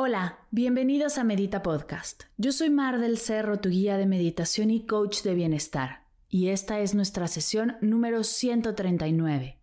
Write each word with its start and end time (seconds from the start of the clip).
Hola, 0.00 0.38
bienvenidos 0.52 1.18
a 1.18 1.24
Medita 1.24 1.60
Podcast. 1.60 2.22
Yo 2.36 2.52
soy 2.52 2.70
Mar 2.70 3.00
del 3.00 3.18
Cerro, 3.18 3.58
tu 3.58 3.68
guía 3.68 3.96
de 3.96 4.06
meditación 4.06 4.70
y 4.70 4.86
coach 4.86 5.22
de 5.22 5.34
bienestar, 5.34 6.04
y 6.28 6.50
esta 6.50 6.78
es 6.78 6.94
nuestra 6.94 7.26
sesión 7.26 7.76
número 7.80 8.22
139. 8.22 9.58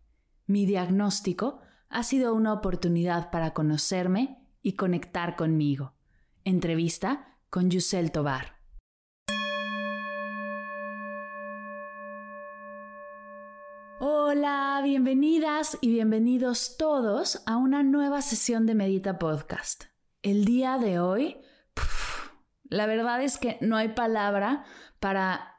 Mi 0.46 0.66
diagnóstico 0.66 1.62
ha 1.88 2.04
sido 2.04 2.34
una 2.34 2.52
oportunidad 2.52 3.32
para 3.32 3.54
conocerme 3.54 4.46
y 4.62 4.74
conectar 4.74 5.38
conmigo. 5.38 5.94
Entrevista 6.44 7.38
con 7.50 7.70
Yusel 7.70 8.12
Tobar. 8.12 8.58
Hola, 14.02 14.82
bienvenidas 14.84 15.78
y 15.80 15.88
bienvenidos 15.92 16.76
todos 16.76 17.42
a 17.46 17.56
una 17.56 17.84
nueva 17.84 18.22
sesión 18.22 18.66
de 18.66 18.76
Medita 18.76 19.18
Podcast. 19.18 19.95
El 20.26 20.44
día 20.44 20.80
de 20.80 20.98
hoy, 20.98 21.38
la 22.64 22.88
verdad 22.88 23.22
es 23.22 23.38
que 23.38 23.60
no 23.62 23.78
hay 23.78 23.90
palabra 23.90 24.66
para 25.00 25.54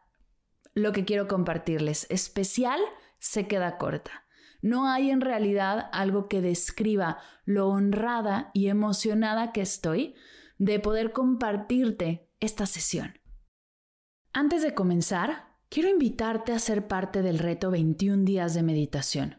lo 0.74 0.90
que 0.90 1.04
quiero 1.04 1.28
compartirles. 1.28 2.08
Especial 2.10 2.80
se 3.20 3.46
queda 3.46 3.78
corta. 3.78 4.26
No 4.62 4.88
hay 4.88 5.12
en 5.12 5.20
realidad 5.20 5.88
algo 5.92 6.26
que 6.26 6.40
describa 6.40 7.18
lo 7.44 7.68
honrada 7.68 8.50
y 8.54 8.66
emocionada 8.66 9.52
que 9.52 9.60
estoy 9.60 10.16
de 10.58 10.80
poder 10.80 11.12
compartirte 11.12 12.28
esta 12.40 12.66
sesión. 12.66 13.20
Antes 14.32 14.62
de 14.62 14.74
comenzar, 14.74 15.58
quiero 15.68 15.90
invitarte 15.90 16.52
a 16.52 16.58
ser 16.58 16.88
parte 16.88 17.22
del 17.22 17.38
reto 17.38 17.70
21 17.70 18.24
días 18.24 18.54
de 18.54 18.64
meditación. 18.64 19.36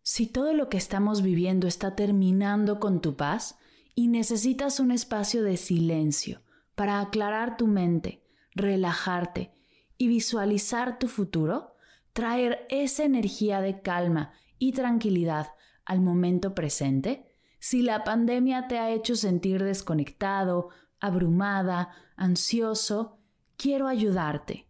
Si 0.00 0.26
todo 0.26 0.54
lo 0.54 0.70
que 0.70 0.78
estamos 0.78 1.20
viviendo 1.20 1.66
está 1.66 1.94
terminando 1.94 2.80
con 2.80 3.02
tu 3.02 3.14
paz 3.14 3.59
y 4.00 4.08
necesitas 4.08 4.80
un 4.80 4.92
espacio 4.92 5.42
de 5.42 5.58
silencio 5.58 6.40
para 6.74 7.02
aclarar 7.02 7.58
tu 7.58 7.66
mente, 7.66 8.24
relajarte 8.54 9.52
y 9.98 10.08
visualizar 10.08 10.98
tu 10.98 11.06
futuro, 11.06 11.74
traer 12.14 12.66
esa 12.70 13.04
energía 13.04 13.60
de 13.60 13.82
calma 13.82 14.32
y 14.58 14.72
tranquilidad 14.72 15.48
al 15.84 16.00
momento 16.00 16.54
presente, 16.54 17.30
si 17.58 17.82
la 17.82 18.02
pandemia 18.02 18.68
te 18.68 18.78
ha 18.78 18.88
hecho 18.90 19.16
sentir 19.16 19.62
desconectado, 19.62 20.70
abrumada, 20.98 21.90
ansioso, 22.16 23.18
quiero 23.58 23.86
ayudarte. 23.86 24.66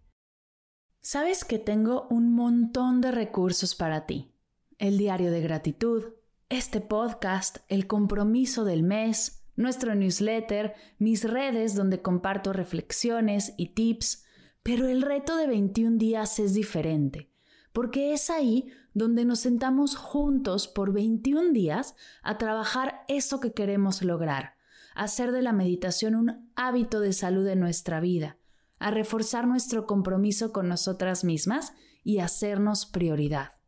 Sabes 0.98 1.44
que 1.44 1.60
tengo 1.60 2.08
un 2.10 2.34
montón 2.34 3.00
de 3.00 3.12
recursos 3.12 3.76
para 3.76 4.06
ti. 4.06 4.34
El 4.76 4.98
diario 4.98 5.30
de 5.30 5.40
gratitud, 5.40 6.14
este 6.50 6.80
podcast, 6.80 7.58
el 7.68 7.86
compromiso 7.86 8.64
del 8.64 8.82
mes, 8.82 9.44
nuestro 9.54 9.94
newsletter, 9.94 10.74
mis 10.98 11.22
redes 11.22 11.76
donde 11.76 12.02
comparto 12.02 12.52
reflexiones 12.52 13.54
y 13.56 13.68
tips, 13.68 14.24
pero 14.64 14.88
el 14.88 15.02
reto 15.02 15.36
de 15.36 15.46
21 15.46 15.96
días 15.96 16.40
es 16.40 16.52
diferente, 16.52 17.30
porque 17.72 18.12
es 18.12 18.30
ahí 18.30 18.66
donde 18.94 19.24
nos 19.24 19.38
sentamos 19.38 19.94
juntos 19.94 20.66
por 20.66 20.92
21 20.92 21.52
días 21.52 21.94
a 22.22 22.36
trabajar 22.36 23.04
eso 23.06 23.38
que 23.38 23.52
queremos 23.52 24.02
lograr, 24.02 24.56
hacer 24.96 25.30
de 25.30 25.42
la 25.42 25.52
meditación 25.52 26.16
un 26.16 26.50
hábito 26.56 26.98
de 26.98 27.12
salud 27.12 27.46
en 27.46 27.60
nuestra 27.60 28.00
vida, 28.00 28.38
a 28.80 28.90
reforzar 28.90 29.46
nuestro 29.46 29.86
compromiso 29.86 30.52
con 30.52 30.68
nosotras 30.68 31.22
mismas 31.22 31.74
y 32.02 32.18
hacernos 32.18 32.86
prioridad. 32.86 33.59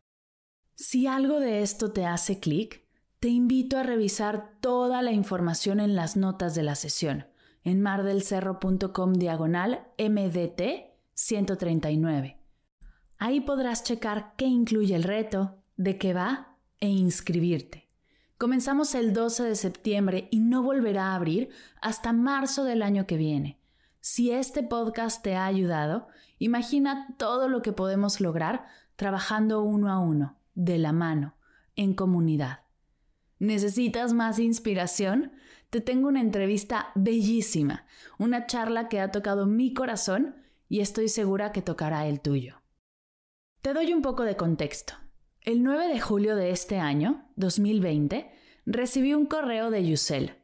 Si 0.75 1.07
algo 1.07 1.39
de 1.39 1.61
esto 1.61 1.91
te 1.91 2.05
hace 2.05 2.39
clic, 2.39 2.83
te 3.19 3.29
invito 3.29 3.77
a 3.77 3.83
revisar 3.83 4.57
toda 4.59 5.01
la 5.01 5.11
información 5.11 5.79
en 5.79 5.95
las 5.95 6.17
notas 6.17 6.55
de 6.55 6.63
la 6.63 6.75
sesión 6.75 7.27
en 7.63 7.81
mardelcerro.com 7.81 9.13
diagonal 9.13 9.87
MDT 9.97 10.61
139. 11.13 12.39
Ahí 13.17 13.41
podrás 13.41 13.83
checar 13.83 14.33
qué 14.35 14.45
incluye 14.45 14.95
el 14.95 15.03
reto, 15.03 15.63
de 15.77 15.97
qué 15.97 16.13
va 16.13 16.57
e 16.79 16.89
inscribirte. 16.89 17.89
Comenzamos 18.37 18.95
el 18.95 19.13
12 19.13 19.43
de 19.43 19.55
septiembre 19.55 20.27
y 20.31 20.39
no 20.41 20.63
volverá 20.63 21.11
a 21.11 21.15
abrir 21.15 21.49
hasta 21.81 22.11
marzo 22.11 22.65
del 22.65 22.81
año 22.81 23.07
que 23.07 23.15
viene. 23.15 23.59
Si 24.01 24.31
este 24.31 24.63
podcast 24.63 25.23
te 25.23 25.35
ha 25.35 25.45
ayudado, 25.45 26.07
imagina 26.39 27.15
todo 27.17 27.47
lo 27.47 27.61
que 27.61 27.71
podemos 27.71 28.19
lograr 28.19 28.65
trabajando 28.97 29.61
uno 29.61 29.89
a 29.89 29.99
uno, 29.99 30.37
de 30.55 30.77
la 30.77 30.91
mano, 30.91 31.35
en 31.75 31.93
comunidad. 31.93 32.61
¿Necesitas 33.39 34.13
más 34.13 34.39
inspiración? 34.39 35.33
Te 35.69 35.81
tengo 35.81 36.07
una 36.07 36.21
entrevista 36.21 36.91
bellísima, 36.95 37.85
una 38.17 38.45
charla 38.45 38.87
que 38.87 38.99
ha 38.99 39.11
tocado 39.11 39.45
mi 39.45 39.73
corazón 39.73 40.35
y 40.69 40.79
estoy 40.79 41.09
segura 41.09 41.51
que 41.51 41.61
tocará 41.61 42.07
el 42.07 42.21
tuyo. 42.21 42.61
Te 43.61 43.73
doy 43.73 43.93
un 43.93 44.01
poco 44.01 44.23
de 44.23 44.35
contexto. 44.35 44.93
El 45.41 45.63
9 45.63 45.87
de 45.87 45.99
julio 45.99 46.35
de 46.35 46.51
este 46.51 46.79
año, 46.79 47.27
2020, 47.35 48.31
recibí 48.65 49.13
un 49.13 49.25
correo 49.25 49.71
de 49.71 49.85
Yusel, 49.85 50.35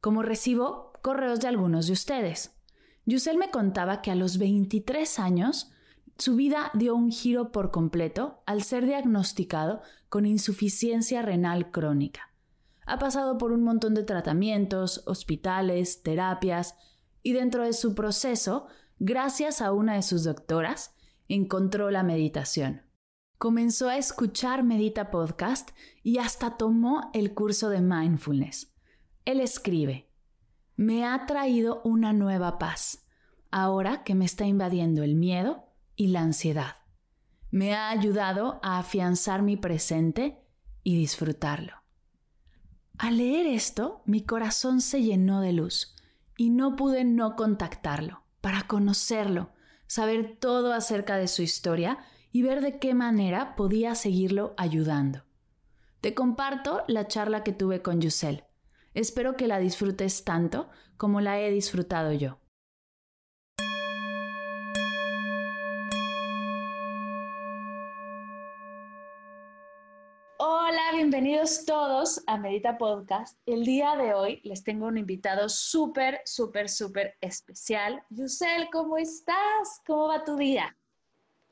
como 0.00 0.22
recibo 0.22 0.92
correos 1.02 1.40
de 1.40 1.48
algunos 1.48 1.86
de 1.86 1.92
ustedes. 1.92 2.58
Yusel 3.04 3.36
me 3.36 3.50
contaba 3.50 4.02
que 4.02 4.10
a 4.10 4.14
los 4.14 4.38
23 4.38 5.18
años 5.18 5.72
su 6.18 6.36
vida 6.36 6.70
dio 6.74 6.94
un 6.94 7.10
giro 7.10 7.52
por 7.52 7.70
completo 7.70 8.42
al 8.46 8.62
ser 8.62 8.86
diagnosticado 8.86 9.82
con 10.08 10.26
insuficiencia 10.26 11.22
renal 11.22 11.70
crónica. 11.70 12.32
Ha 12.86 12.98
pasado 12.98 13.38
por 13.38 13.52
un 13.52 13.62
montón 13.62 13.94
de 13.94 14.02
tratamientos, 14.02 15.02
hospitales, 15.06 16.02
terapias 16.02 16.76
y 17.22 17.32
dentro 17.32 17.64
de 17.64 17.72
su 17.72 17.94
proceso, 17.94 18.66
gracias 18.98 19.60
a 19.60 19.72
una 19.72 19.94
de 19.94 20.02
sus 20.02 20.24
doctoras, 20.24 20.94
encontró 21.28 21.90
la 21.90 22.02
meditación. 22.02 22.82
Comenzó 23.38 23.88
a 23.88 23.96
escuchar 23.96 24.62
Medita 24.62 25.10
Podcast 25.10 25.70
y 26.02 26.18
hasta 26.18 26.56
tomó 26.56 27.10
el 27.14 27.34
curso 27.34 27.70
de 27.70 27.80
mindfulness. 27.80 28.72
Él 29.24 29.40
escribe, 29.40 30.08
me 30.76 31.04
ha 31.04 31.26
traído 31.26 31.80
una 31.84 32.12
nueva 32.12 32.58
paz, 32.58 33.06
ahora 33.50 34.04
que 34.04 34.14
me 34.14 34.24
está 34.24 34.46
invadiendo 34.46 35.02
el 35.02 35.14
miedo 35.14 35.71
y 35.96 36.08
la 36.08 36.20
ansiedad. 36.20 36.76
Me 37.50 37.74
ha 37.74 37.90
ayudado 37.90 38.60
a 38.62 38.78
afianzar 38.78 39.42
mi 39.42 39.56
presente 39.56 40.42
y 40.82 40.96
disfrutarlo. 40.96 41.74
Al 42.98 43.18
leer 43.18 43.46
esto, 43.46 44.02
mi 44.06 44.24
corazón 44.24 44.80
se 44.80 45.02
llenó 45.02 45.40
de 45.40 45.52
luz 45.52 45.94
y 46.36 46.50
no 46.50 46.76
pude 46.76 47.04
no 47.04 47.36
contactarlo 47.36 48.22
para 48.40 48.66
conocerlo, 48.66 49.50
saber 49.86 50.36
todo 50.38 50.72
acerca 50.72 51.16
de 51.16 51.28
su 51.28 51.42
historia 51.42 51.98
y 52.32 52.42
ver 52.42 52.60
de 52.60 52.78
qué 52.78 52.94
manera 52.94 53.54
podía 53.56 53.94
seguirlo 53.94 54.54
ayudando. 54.56 55.24
Te 56.00 56.14
comparto 56.14 56.82
la 56.88 57.06
charla 57.06 57.44
que 57.44 57.52
tuve 57.52 57.82
con 57.82 58.00
Yusel. 58.00 58.44
Espero 58.94 59.36
que 59.36 59.46
la 59.46 59.58
disfrutes 59.58 60.24
tanto 60.24 60.68
como 60.96 61.20
la 61.20 61.40
he 61.40 61.50
disfrutado 61.50 62.12
yo. 62.12 62.38
Hola, 70.38 70.80
bienvenidos 71.22 71.64
todos 71.64 72.20
a 72.26 72.36
Medita 72.36 72.76
Podcast. 72.78 73.38
El 73.46 73.64
día 73.64 73.94
de 73.94 74.12
hoy 74.12 74.40
les 74.42 74.64
tengo 74.64 74.88
un 74.88 74.98
invitado 74.98 75.48
súper, 75.48 76.20
súper, 76.24 76.68
súper 76.68 77.14
especial. 77.20 78.02
Yusel, 78.10 78.68
¿cómo 78.72 78.98
estás? 78.98 79.80
¿Cómo 79.86 80.08
va 80.08 80.24
tu 80.24 80.34
día? 80.34 80.76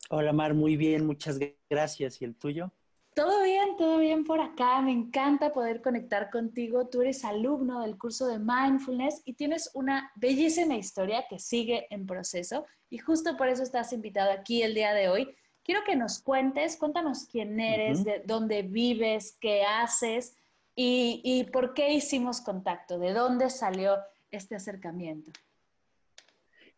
Hola 0.09 0.33
Mar, 0.33 0.55
muy 0.55 0.77
bien, 0.77 1.07
muchas 1.07 1.39
gracias. 1.71 2.21
¿Y 2.21 2.25
el 2.25 2.35
tuyo? 2.35 2.73
Todo 3.15 3.45
bien, 3.45 3.77
todo 3.77 3.99
bien 3.99 4.25
por 4.25 4.41
acá. 4.41 4.83
Me 4.83 4.91
encanta 4.91 5.53
poder 5.53 5.83
conectar 5.83 6.31
contigo. 6.31 6.89
Tú 6.89 7.03
eres 7.03 7.25
alumno 7.25 7.83
del 7.83 7.97
curso 7.97 8.27
de 8.27 8.41
mindfulness 8.41 9.23
y 9.25 9.35
tienes 9.35 9.71
una 9.75 10.11
bellísima 10.17 10.75
historia 10.75 11.27
que 11.31 11.39
sigue 11.39 11.87
en 11.91 12.07
proceso 12.07 12.67
y 12.89 12.99
justo 12.99 13.37
por 13.37 13.47
eso 13.47 13.63
estás 13.63 13.93
invitado 13.93 14.33
aquí 14.33 14.65
el 14.65 14.75
día 14.75 14.93
de 14.95 15.09
hoy 15.09 15.37
Quiero 15.71 15.85
que 15.87 15.95
nos 15.95 16.19
cuentes, 16.19 16.77
cuéntanos 16.77 17.29
quién 17.31 17.61
eres, 17.61 18.03
de 18.03 18.25
dónde 18.27 18.63
vives, 18.63 19.37
qué 19.41 19.63
haces 19.63 20.35
¿Y, 20.75 21.47
por 21.53 21.75
qué 21.75 21.95
hicimos 21.95 22.41
contacto? 22.41 22.99
¿De 22.99 23.13
dónde 23.13 23.51
salió 23.51 23.97
este 24.33 24.57
acercamiento? 24.57 25.31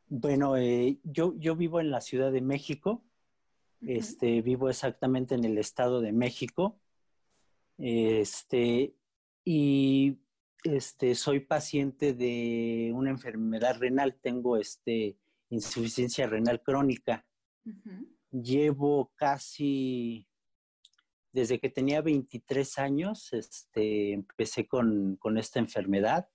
Bueno, 0.09 0.59
eh, 0.59 0.99
yo, 1.05 1.33
yo 1.39 1.57
vivo 1.57 1.81
en 1.81 1.91
la 1.91 2.03
Ciudad 2.03 2.31
de 2.31 2.43
México, 2.43 3.03
este, 3.81 4.43
vivo 4.43 4.69
exactamente 4.69 5.37
en 5.37 5.45
el 5.45 5.57
Estado 5.57 6.03
de 6.03 6.13
México, 6.13 6.79
este, 7.79 8.95
y 9.43 10.19
este, 10.65 11.15
soy 11.15 11.41
paciente 11.41 12.13
de 12.13 12.93
una 12.95 13.09
enfermedad 13.09 13.79
renal, 13.79 14.19
tengo 14.21 14.59
este, 14.59 15.17
insuficiencia 15.49 16.27
renal 16.27 16.63
crónica. 16.63 17.25
Llevo 18.33 19.13
casi, 19.15 20.27
desde 21.33 21.61
que 21.61 21.69
tenía 21.69 22.01
23 22.01 22.79
años, 22.79 23.33
este, 23.33 24.13
empecé 24.13 24.67
con, 24.67 25.19
esta 25.37 25.61
enfermedad 25.61 26.29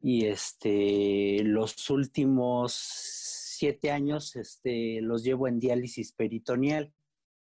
y 0.00 0.26
este, 0.26 1.42
los 1.44 1.88
últimos 1.90 2.72
siete 2.72 3.90
años 3.90 4.34
este, 4.36 5.00
los 5.02 5.22
llevo 5.22 5.46
en 5.46 5.60
diálisis 5.60 6.12
peritoneal. 6.12 6.92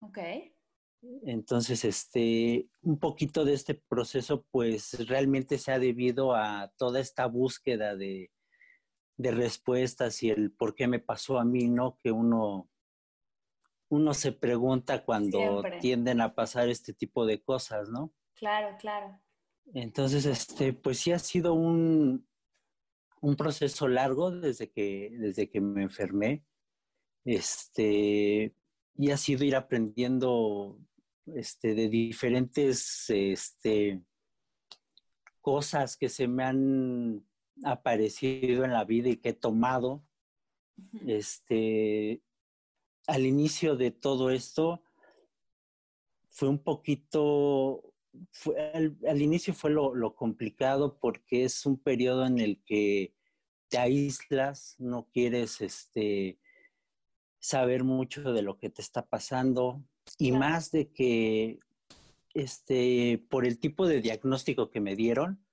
Okay. 0.00 0.54
Entonces, 1.24 1.84
este, 1.84 2.68
un 2.82 2.98
poquito 2.98 3.44
de 3.44 3.54
este 3.54 3.74
proceso, 3.74 4.46
pues 4.50 5.08
realmente 5.08 5.58
se 5.58 5.72
ha 5.72 5.80
debido 5.80 6.34
a 6.34 6.72
toda 6.76 7.00
esta 7.00 7.26
búsqueda 7.26 7.96
de, 7.96 8.30
respuestas 9.18 10.20
y 10.24 10.30
el 10.30 10.50
por 10.50 10.74
qué 10.74 10.88
me 10.88 10.98
pasó 10.98 11.38
a 11.38 11.44
mí, 11.44 11.68
¿no? 11.68 11.96
Que 12.02 12.10
uno, 12.10 12.68
uno 13.92 14.14
se 14.14 14.32
pregunta 14.32 15.04
cuando 15.04 15.62
tienden 15.82 16.22
a 16.22 16.34
pasar 16.34 16.70
este 16.70 16.94
tipo 16.94 17.26
de 17.26 17.42
cosas, 17.42 17.90
¿no? 17.90 18.10
Claro, 18.32 18.74
claro. 18.78 19.20
Entonces, 19.74 20.24
este, 20.24 20.72
pues 20.72 20.98
sí 20.98 21.12
ha 21.12 21.18
sido 21.18 21.52
un, 21.52 22.26
un 23.20 23.36
proceso 23.36 23.88
largo 23.88 24.30
desde 24.30 24.70
que, 24.70 25.10
desde 25.18 25.50
que 25.50 25.60
me 25.60 25.82
enfermé. 25.82 26.42
Este, 27.26 28.54
y 28.96 29.10
ha 29.10 29.16
sido 29.18 29.44
ir 29.44 29.56
aprendiendo 29.56 30.78
este, 31.26 31.74
de 31.74 31.90
diferentes 31.90 33.10
este, 33.10 34.02
cosas 35.42 35.98
que 35.98 36.08
se 36.08 36.28
me 36.28 36.44
han 36.44 37.26
aparecido 37.62 38.64
en 38.64 38.72
la 38.72 38.84
vida 38.86 39.10
y 39.10 39.18
que 39.18 39.28
he 39.28 39.34
tomado. 39.34 40.02
Este, 41.06 42.22
al 43.06 43.26
inicio 43.26 43.76
de 43.76 43.90
todo 43.90 44.30
esto 44.30 44.82
fue 46.30 46.48
un 46.48 46.58
poquito, 46.58 47.94
al, 48.74 49.22
inicio 49.22 49.54
fue 49.54 49.70
lo, 49.70 49.94
lo, 49.94 50.14
complicado 50.14 50.98
porque 50.98 51.44
es 51.44 51.66
un 51.66 51.78
periodo 51.78 52.24
en 52.26 52.38
el 52.38 52.62
que 52.64 53.14
te 53.68 53.78
aíslas, 53.78 54.76
no 54.78 55.08
quieres 55.12 55.60
este, 55.60 56.38
saber 57.38 57.84
mucho 57.84 58.32
de 58.32 58.42
lo 58.42 58.58
que 58.58 58.70
te 58.70 58.82
está 58.82 59.06
pasando, 59.06 59.84
y 60.18 60.32
más 60.32 60.70
de 60.70 60.90
que, 60.92 61.58
este, 62.34 63.24
por 63.28 63.46
el 63.46 63.58
tipo 63.58 63.86
de 63.86 64.00
diagnóstico 64.00 64.70
que 64.70 64.80
me 64.80 64.96
dieron, 64.96 65.44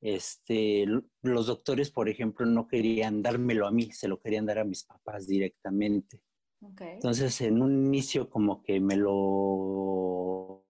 este, 0.00 0.86
los 1.22 1.46
doctores, 1.46 1.90
por 1.90 2.08
ejemplo, 2.08 2.46
no 2.46 2.66
querían 2.66 3.22
dármelo 3.22 3.66
a 3.66 3.70
mí, 3.70 3.92
se 3.92 4.08
lo 4.08 4.20
querían 4.20 4.46
dar 4.46 4.58
a 4.58 4.64
mis 4.64 4.84
papás 4.84 5.26
directamente. 5.26 6.20
Entonces, 6.60 7.40
en 7.40 7.62
un 7.62 7.86
inicio 7.86 8.28
como 8.28 8.62
que 8.62 8.80
me 8.80 8.96
lo... 8.96 10.66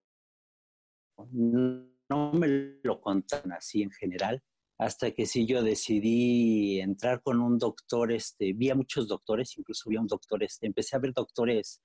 No 1.32 2.32
me 2.32 2.78
lo 2.82 3.00
contaron 3.00 3.52
así 3.52 3.82
en 3.82 3.90
general, 3.90 4.42
hasta 4.78 5.10
que 5.10 5.26
sí 5.26 5.46
yo 5.46 5.62
decidí 5.62 6.81
entrar 6.81 7.22
con 7.22 7.40
un 7.40 7.58
doctor, 7.58 8.10
este, 8.10 8.52
vi 8.52 8.70
a 8.70 8.75
muchos 8.75 9.06
doctores, 9.06 9.56
incluso 9.58 9.90
vi 9.90 9.96
a 9.96 10.00
un 10.00 10.06
doctor, 10.06 10.42
este, 10.42 10.66
empecé 10.66 10.96
a 10.96 11.00
ver 11.00 11.12
doctores 11.12 11.82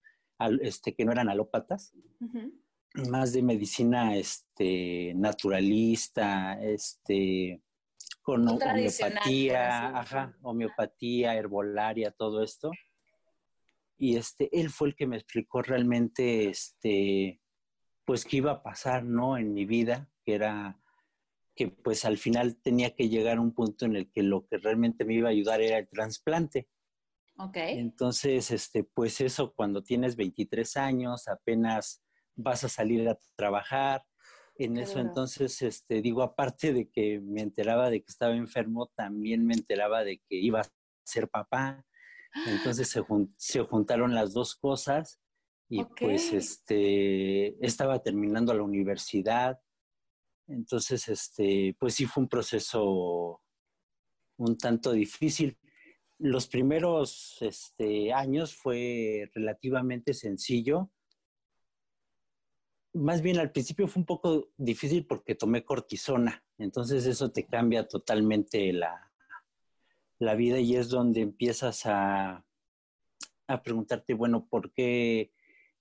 este, 0.62 0.96
que 0.96 1.06
no 1.06 1.12
eran 1.12 1.30
alópatas, 1.30 1.94
más 3.10 3.34
de 3.34 3.44
medicina 3.44 4.16
este, 4.16 5.14
naturalista, 5.16 6.60
este, 6.62 7.62
con 8.22 8.48
homeopatía, 8.48 10.00
ajá, 10.00 10.38
homeopatía, 10.42 11.36
herbolaria, 11.36 12.12
todo 12.12 12.42
esto. 12.42 12.72
Y 13.98 14.18
este, 14.18 14.50
él 14.60 14.70
fue 14.70 14.90
el 14.90 14.96
que 14.96 15.08
me 15.08 15.16
explicó 15.16 15.62
realmente, 15.62 16.50
este, 16.50 17.42
pues 18.06 18.26
qué 18.26 18.38
iba 18.38 18.52
a 18.52 18.64
pasar, 18.64 19.04
¿no? 19.04 19.38
En 19.38 19.54
mi 19.54 19.66
vida, 19.66 20.10
que 20.24 20.36
era 20.36 20.80
que 21.56 21.70
pues 21.70 22.04
al 22.04 22.18
final 22.18 22.58
tenía 22.58 22.94
que 22.96 23.08
llegar 23.08 23.38
a 23.38 23.42
un 23.42 23.54
punto 23.54 23.86
en 23.86 23.96
el 23.96 24.12
que 24.12 24.24
lo 24.24 24.46
que 24.46 24.58
realmente 24.58 25.06
me 25.06 25.14
iba 25.14 25.30
a 25.30 25.32
ayudar 25.32 25.62
era 25.62 25.78
el 25.78 25.88
trasplante. 25.88 26.68
Entonces, 27.80 28.52
este, 28.52 28.84
pues 28.84 29.22
eso, 29.22 29.54
cuando 29.54 29.84
tienes 29.84 30.16
23 30.16 30.78
años, 30.78 31.28
apenas 31.28 32.04
vas 32.36 32.64
a 32.64 32.70
salir 32.70 33.08
a 33.08 33.18
trabajar. 33.36 34.04
En 34.58 34.78
eso 34.78 35.00
entonces, 35.00 35.62
este, 35.62 36.02
digo, 36.02 36.24
aparte 36.24 36.72
de 36.72 36.90
que 36.90 37.20
me 37.20 37.42
enteraba 37.42 37.90
de 37.90 38.02
que 38.02 38.10
estaba 38.12 38.36
enfermo, 38.36 38.92
también 38.96 39.46
me 39.46 39.54
enteraba 39.54 40.06
de 40.06 40.20
que 40.30 40.36
iba 40.36 40.62
a 40.62 40.70
ser 41.04 41.28
papá. 41.28 41.86
Entonces 42.48 42.90
se, 42.90 43.04
se 43.38 43.62
juntaron 43.62 44.14
las 44.14 44.34
dos 44.34 44.56
cosas 44.56 45.20
y 45.70 45.84
pues 45.84 46.34
este, 46.34 47.66
estaba 47.66 48.02
terminando 48.04 48.54
la 48.54 48.64
universidad. 48.64 49.60
Entonces, 50.48 51.08
este, 51.08 51.76
pues 51.80 51.96
sí 51.96 52.06
fue 52.06 52.24
un 52.24 52.30
proceso 52.30 53.42
un 54.38 54.58
tanto 54.58 54.92
difícil, 54.92 55.58
los 56.18 56.48
primeros 56.48 57.38
este, 57.42 58.14
años 58.14 58.56
fue 58.56 59.30
relativamente 59.34 60.14
sencillo. 60.14 60.92
Más 62.94 63.22
bien 63.22 63.40
al 63.40 63.52
principio 63.52 63.88
fue 63.88 64.02
un 64.02 64.06
poco 64.06 64.50
difícil 64.58 65.06
porque 65.06 65.36
tomé 65.36 65.66
cortisona, 65.66 66.46
entonces 66.58 67.06
eso 67.06 67.32
te 67.32 67.46
cambia 67.46 67.88
totalmente 67.88 68.72
la, 68.72 69.05
la 70.20 70.36
vida 70.36 70.60
y 70.60 70.76
es 70.76 70.90
donde 70.90 71.22
empiezas 71.22 71.86
a, 71.86 72.46
a 73.48 73.64
preguntarte, 73.64 74.14
bueno, 74.14 74.48
¿por 74.48 74.72
qué, 74.72 75.32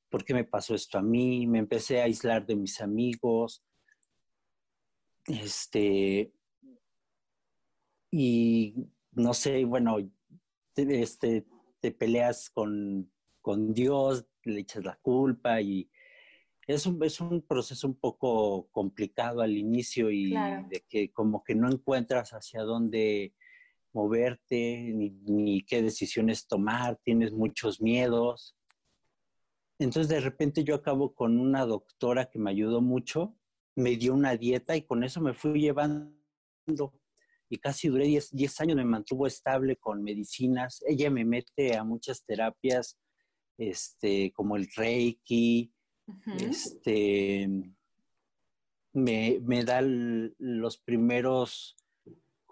¿por 0.09 0.25
qué 0.25 0.35
me 0.35 0.45
pasó 0.45 0.75
esto 0.75 0.99
a 0.99 1.03
mí? 1.03 1.47
Me 1.47 1.59
empecé 1.59 2.01
a 2.01 2.05
aislar 2.05 2.47
de 2.47 2.57
mis 2.57 2.81
amigos. 2.81 3.65
Este, 5.27 6.33
y 8.11 8.75
no 9.13 9.35
sé, 9.35 9.65
bueno, 9.65 9.97
te, 10.75 11.03
este, 11.03 11.47
te 11.81 11.91
peleas 11.93 12.51
con, 12.51 13.11
Dios, 13.75 14.27
le 14.45 14.61
echas 14.61 14.85
la 14.85 14.97
culpa 14.97 15.61
y 15.61 15.91
es 16.67 16.87
un, 16.87 17.03
es 17.05 17.21
un 17.21 17.43
proceso 17.43 17.87
un 17.87 17.95
poco 17.95 18.69
complicado 18.71 19.43
al 19.43 19.57
inicio 19.57 20.11
y 20.11 20.31
de 20.33 20.85
que 20.89 21.13
como 21.13 21.45
que 21.45 21.55
no 21.55 21.71
encuentras 21.71 22.31
hacia 22.33 22.63
dónde 22.63 23.35
moverte 23.95 24.93
ni, 24.93 25.11
ni, 25.11 25.63
qué 25.63 25.83
decisiones 25.83 26.47
tomar, 26.47 26.99
tienes 27.03 27.33
muchos 27.33 27.81
miedos. 27.81 28.57
Entonces 29.79 30.09
de 30.09 30.21
repente 30.21 30.65
yo 30.65 30.75
acabo 30.75 31.15
con 31.15 31.39
una 31.39 31.65
doctora 31.65 32.27
que 32.27 32.39
me 32.39 32.51
ayudó 32.51 32.81
mucho, 32.81 33.35
me 33.77 33.97
dio 33.97 34.15
una 34.15 34.37
dieta 34.37 34.77
y 34.77 34.83
con 34.83 35.05
eso 35.05 35.21
me 35.21 35.35
fui 35.35 35.61
llevando 35.61 36.13
y 37.49 37.59
casi 37.59 37.89
duré 37.89 38.07
10, 38.07 38.61
años, 38.61 38.77
me 38.77 38.85
mantuvo 38.85 39.27
estable 39.27 39.77
con 39.77 40.03
medicinas. 40.03 40.83
Ella 40.87 41.11
me 41.11 41.25
mete 41.25 41.77
a 41.77 41.85
muchas 41.85 42.25
terapias, 42.25 42.99
este, 43.59 44.33
como 44.33 44.57
el 44.57 44.69
Reiki, 44.75 45.73
este, 46.39 47.49
me, 48.93 49.39
me 49.41 49.65
da 49.65 49.83
los 49.83 50.79
primeros 50.79 51.77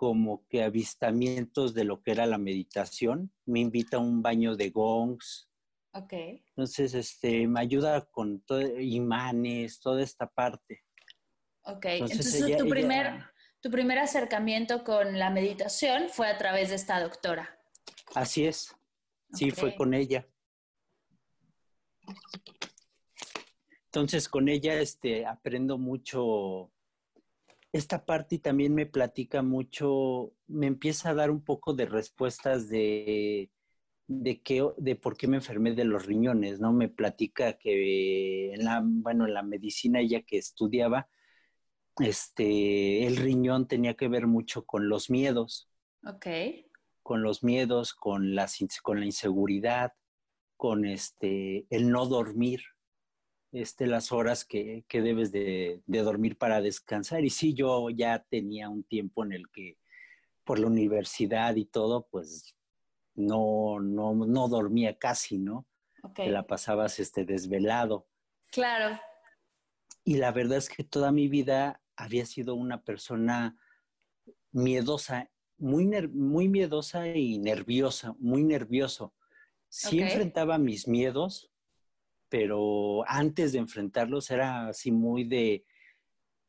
como 0.02 0.44
que 0.48 0.64
avistamientos 0.64 1.74
de 1.74 1.84
lo 1.84 2.02
que 2.02 2.10
era 2.10 2.26
la 2.26 2.36
meditación, 2.36 3.30
me 3.46 3.60
invita 3.60 3.98
a 3.98 4.00
un 4.00 4.20
baño 4.20 4.56
de 4.56 4.70
gongs. 4.70 5.48
Ok. 5.92 6.12
Entonces, 6.12 6.94
este, 6.94 7.46
me 7.46 7.60
ayuda 7.60 8.04
con 8.06 8.40
todo, 8.40 8.80
imanes, 8.80 9.78
toda 9.78 10.02
esta 10.02 10.26
parte. 10.26 10.82
Ok, 11.66 11.84
entonces, 11.84 12.58
tu 12.58 12.68
primer 12.68 13.22
tu 13.60 13.70
primer 13.70 14.00
acercamiento 14.00 14.82
con 14.82 15.20
la 15.20 15.30
meditación 15.30 16.08
fue 16.08 16.26
a 16.26 16.36
través 16.36 16.70
de 16.70 16.74
esta 16.74 17.00
doctora. 17.00 17.56
Así 18.16 18.44
es. 18.44 18.74
Sí, 19.32 19.52
fue 19.52 19.76
con 19.76 19.94
ella. 19.94 20.26
Entonces, 23.84 24.28
con 24.28 24.48
ella 24.48 24.80
este, 24.80 25.26
aprendo 25.26 25.78
mucho 25.78 26.72
esta 27.72 28.04
parte 28.04 28.38
también 28.38 28.74
me 28.74 28.86
platica 28.86 29.42
mucho, 29.42 30.32
me 30.46 30.66
empieza 30.66 31.10
a 31.10 31.14
dar 31.14 31.30
un 31.30 31.42
poco 31.42 31.72
de 31.72 31.86
respuestas 31.86 32.68
de, 32.68 33.50
de, 34.06 34.42
qué, 34.42 34.62
de 34.76 34.94
por 34.94 35.16
qué 35.16 35.26
me 35.26 35.38
enfermé 35.38 35.72
de 35.72 35.84
los 35.84 36.04
riñones, 36.04 36.60
¿no? 36.60 36.72
Me 36.72 36.88
platica 36.88 37.54
que 37.54 38.52
en 38.52 38.64
la, 38.64 38.82
bueno, 38.84 39.26
en 39.26 39.34
la 39.34 39.42
medicina 39.42 40.00
ella 40.00 40.22
que 40.22 40.36
estudiaba, 40.36 41.08
este, 41.98 43.06
el 43.06 43.16
riñón 43.16 43.66
tenía 43.68 43.94
que 43.94 44.08
ver 44.08 44.26
mucho 44.26 44.66
con 44.66 44.88
los 44.88 45.08
miedos. 45.08 45.70
Ok. 46.06 46.26
Con 47.02 47.22
los 47.22 47.42
miedos, 47.42 47.94
con, 47.94 48.36
con 48.82 49.00
la 49.00 49.06
inseguridad, 49.06 49.92
con 50.56 50.84
este, 50.84 51.66
el 51.70 51.90
no 51.90 52.06
dormir, 52.06 52.60
este, 53.52 53.86
las 53.86 54.12
horas 54.12 54.44
que, 54.44 54.84
debes 54.90 55.30
de, 55.30 55.82
dormir 55.86 56.36
para 56.36 56.60
descansar. 56.60 57.24
Y 57.24 57.30
sí, 57.30 57.54
yo 57.54 57.90
ya 57.90 58.24
tenía 58.28 58.68
un 58.68 58.82
tiempo 58.82 59.24
en 59.24 59.32
el 59.32 59.48
que 59.50 59.78
por 60.44 60.58
la 60.58 60.66
universidad 60.66 61.54
y 61.56 61.66
todo, 61.66 62.08
pues 62.10 62.56
no, 63.14 63.78
no, 63.78 64.14
no 64.14 64.48
dormía 64.48 64.98
casi, 64.98 65.38
¿no? 65.38 65.66
Okay. 66.02 66.26
Te 66.26 66.32
la 66.32 66.46
pasabas 66.46 66.98
este, 66.98 67.24
desvelado. 67.24 68.08
Claro. 68.50 68.98
Y 70.02 70.16
la 70.16 70.32
verdad 70.32 70.58
es 70.58 70.68
que 70.68 70.82
toda 70.82 71.12
mi 71.12 71.28
vida 71.28 71.80
había 71.94 72.26
sido 72.26 72.54
una 72.54 72.82
persona 72.82 73.56
miedosa, 74.50 75.30
muy, 75.58 75.86
muy 76.08 76.48
miedosa 76.48 77.06
y 77.06 77.38
nerviosa, 77.38 78.16
muy 78.18 78.42
nervioso. 78.42 79.14
Sí 79.68 80.00
enfrentaba 80.00 80.58
mis 80.58 80.88
miedos, 80.88 81.51
pero 82.32 83.04
antes 83.06 83.52
de 83.52 83.58
enfrentarlos 83.58 84.30
era 84.30 84.68
así 84.68 84.90
muy 84.90 85.24
de, 85.24 85.66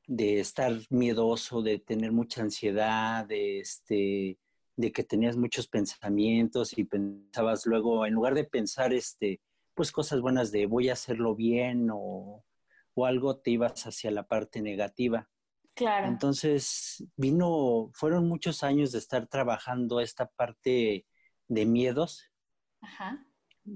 de 0.07 0.39
estar 0.39 0.71
miedoso, 0.89 1.61
de 1.61 1.77
tener 1.77 2.13
mucha 2.13 2.41
ansiedad, 2.41 3.25
de, 3.25 3.59
este, 3.59 4.39
de 4.77 4.91
que 4.93 5.03
tenías 5.03 5.35
muchos 5.35 5.67
pensamientos 5.67 6.77
y 6.77 6.85
pensabas 6.85 7.65
luego, 7.65 8.05
en 8.05 8.13
lugar 8.13 8.33
de 8.33 8.45
pensar 8.45 8.93
este, 8.93 9.41
pues 9.73 9.91
cosas 9.91 10.21
buenas 10.21 10.53
de 10.53 10.67
voy 10.67 10.87
a 10.87 10.93
hacerlo 10.93 11.35
bien 11.35 11.89
o, 11.91 12.45
o 12.93 13.05
algo, 13.05 13.39
te 13.39 13.51
ibas 13.51 13.85
hacia 13.85 14.09
la 14.09 14.25
parte 14.25 14.61
negativa. 14.61 15.29
Claro. 15.73 16.07
Entonces, 16.07 17.03
vino, 17.17 17.89
fueron 17.93 18.29
muchos 18.29 18.63
años 18.63 18.93
de 18.93 18.99
estar 18.99 19.27
trabajando 19.27 19.99
esta 19.99 20.27
parte 20.27 21.05
de 21.49 21.65
miedos. 21.65 22.31
Ajá. 22.79 23.27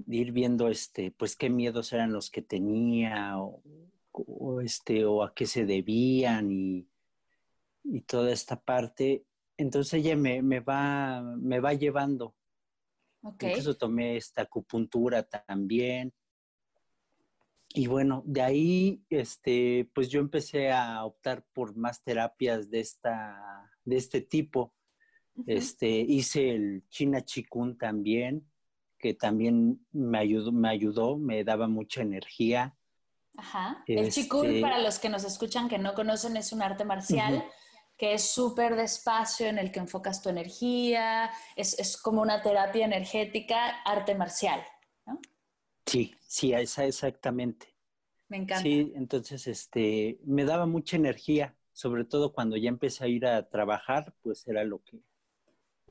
Ir 0.06 0.32
viendo, 0.32 0.68
este, 0.68 1.10
pues, 1.10 1.36
qué 1.36 1.50
miedos 1.50 1.92
eran 1.92 2.12
los 2.12 2.30
que 2.30 2.42
tenía 2.42 3.38
o, 3.38 4.60
este, 4.60 5.04
o 5.04 5.22
a 5.22 5.34
qué 5.34 5.46
se 5.46 5.64
debían 5.64 6.50
y, 6.50 6.88
y 7.84 8.00
toda 8.02 8.32
esta 8.32 8.60
parte. 8.60 9.24
Entonces 9.56 9.94
ella 9.94 10.16
me, 10.16 10.42
me, 10.42 10.60
va, 10.60 11.22
me 11.22 11.60
va 11.60 11.74
llevando. 11.74 12.34
Okay. 13.22 13.50
Incluso 13.50 13.76
tomé 13.76 14.16
esta 14.16 14.42
acupuntura 14.42 15.22
también. 15.22 16.12
Y 17.74 17.86
bueno, 17.86 18.22
de 18.24 18.42
ahí, 18.42 19.02
este, 19.10 19.90
pues 19.94 20.08
yo 20.08 20.20
empecé 20.20 20.70
a 20.72 21.04
optar 21.04 21.44
por 21.52 21.76
más 21.76 22.02
terapias 22.02 22.70
de, 22.70 22.80
esta, 22.80 23.70
de 23.84 23.96
este 23.96 24.20
tipo. 24.22 24.74
Este, 25.46 25.88
hice 25.88 26.50
el 26.50 26.88
China 26.88 27.24
Chikun 27.24 27.76
también, 27.76 28.44
que 28.98 29.14
también 29.14 29.86
me 29.92 30.18
ayudó, 30.18 30.52
me 30.52 30.68
ayudó, 30.68 31.16
me 31.16 31.44
daba 31.44 31.68
mucha 31.68 32.02
energía. 32.02 32.76
Ajá. 33.36 33.82
El 33.86 34.10
Chikun, 34.10 34.46
este 34.46 34.60
para 34.60 34.80
los 34.80 34.98
que 34.98 35.08
nos 35.08 35.24
escuchan 35.24 35.68
que 35.68 35.78
no 35.78 35.94
conocen, 35.94 36.36
es 36.36 36.52
un 36.52 36.62
arte 36.62 36.84
marcial 36.84 37.44
que 37.96 38.14
es 38.14 38.30
súper 38.30 38.76
despacio, 38.76 39.48
en 39.48 39.58
el 39.58 39.72
que 39.72 39.80
enfocas 39.80 40.22
tu 40.22 40.28
energía, 40.28 41.30
es, 41.56 41.78
es 41.80 41.96
como 41.96 42.22
una 42.22 42.40
terapia 42.42 42.84
energética, 42.84 43.82
arte 43.84 44.14
marcial, 44.14 44.62
¿no? 45.04 45.20
Sí, 45.84 46.14
sí, 46.26 46.52
esa 46.52 46.84
exactamente. 46.84 47.74
Me 48.28 48.36
encanta. 48.36 48.62
Sí, 48.62 48.92
entonces 48.94 49.48
este 49.48 50.20
me 50.24 50.44
daba 50.44 50.66
mucha 50.66 50.96
energía, 50.96 51.56
sobre 51.72 52.04
todo 52.04 52.32
cuando 52.32 52.56
ya 52.56 52.68
empecé 52.68 53.04
a 53.04 53.08
ir 53.08 53.26
a 53.26 53.48
trabajar, 53.48 54.14
pues 54.22 54.46
era 54.46 54.62
lo 54.62 54.82
que 54.84 55.00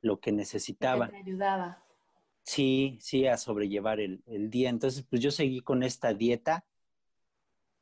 lo 0.02 0.20
que 0.20 0.32
necesitaba. 0.32 1.08
Me 1.08 1.18
ayudaba. 1.18 1.84
Sí, 2.48 2.98
sí, 3.02 3.28
a 3.28 3.36
sobrellevar 3.36 4.00
el, 4.00 4.24
el, 4.26 4.50
día. 4.50 4.70
Entonces, 4.70 5.04
pues 5.04 5.22
yo 5.22 5.32
seguí 5.32 5.60
con 5.60 5.84
esta 5.84 6.14
dieta 6.14 6.66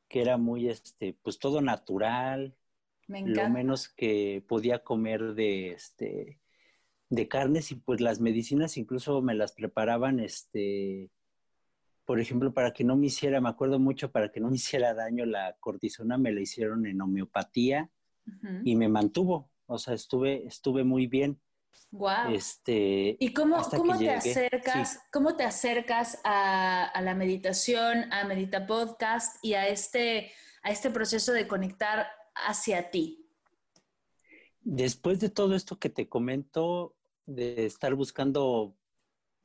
que 0.08 0.20
era 0.20 0.38
muy, 0.38 0.68
este, 0.68 1.16
pues 1.22 1.38
todo 1.38 1.60
natural. 1.60 2.56
Me 3.06 3.20
encanta. 3.20 3.44
Lo 3.44 3.50
menos 3.50 3.88
que 3.88 4.44
podía 4.48 4.82
comer 4.82 5.34
de, 5.34 5.70
este, 5.70 6.40
de 7.10 7.28
carnes 7.28 7.70
y 7.70 7.76
pues 7.76 8.00
las 8.00 8.20
medicinas 8.20 8.76
incluso 8.76 9.22
me 9.22 9.36
las 9.36 9.52
preparaban, 9.52 10.18
este, 10.18 11.12
por 12.04 12.18
ejemplo, 12.18 12.52
para 12.52 12.72
que 12.72 12.82
no 12.82 12.96
me 12.96 13.06
hiciera, 13.06 13.40
me 13.40 13.48
acuerdo 13.48 13.78
mucho, 13.78 14.10
para 14.10 14.32
que 14.32 14.40
no 14.40 14.48
me 14.48 14.56
hiciera 14.56 14.94
daño 14.94 15.26
la 15.26 15.56
cortisona, 15.60 16.18
me 16.18 16.32
la 16.32 16.40
hicieron 16.40 16.86
en 16.86 17.00
homeopatía 17.00 17.88
y 18.64 18.74
me 18.74 18.88
mantuvo. 18.88 19.48
O 19.66 19.78
sea, 19.78 19.94
estuve, 19.94 20.44
estuve 20.44 20.82
muy 20.82 21.06
bien. 21.06 21.40
Wow. 21.90 22.32
Este, 22.32 23.16
¿Y 23.18 23.32
cómo, 23.32 23.62
cómo 23.62 23.96
te 23.96 24.10
acercas, 24.10 25.00
cómo 25.12 25.36
te 25.36 25.44
acercas 25.44 26.18
a, 26.24 26.92
la 27.02 27.14
meditación, 27.14 28.12
a 28.12 28.24
Medita 28.24 28.66
Podcast 28.66 29.42
y 29.42 29.54
a 29.54 29.68
este, 29.68 30.32
a 30.62 30.70
este 30.70 30.90
proceso 30.90 31.32
de 31.32 31.46
conectar 31.46 32.06
hacia 32.34 32.90
ti? 32.90 33.30
Después 34.60 35.20
de 35.20 35.30
todo 35.30 35.54
esto 35.54 35.78
que 35.78 35.88
te 35.88 36.08
comento, 36.08 36.96
de 37.24 37.66
estar 37.66 37.94
buscando 37.94 38.76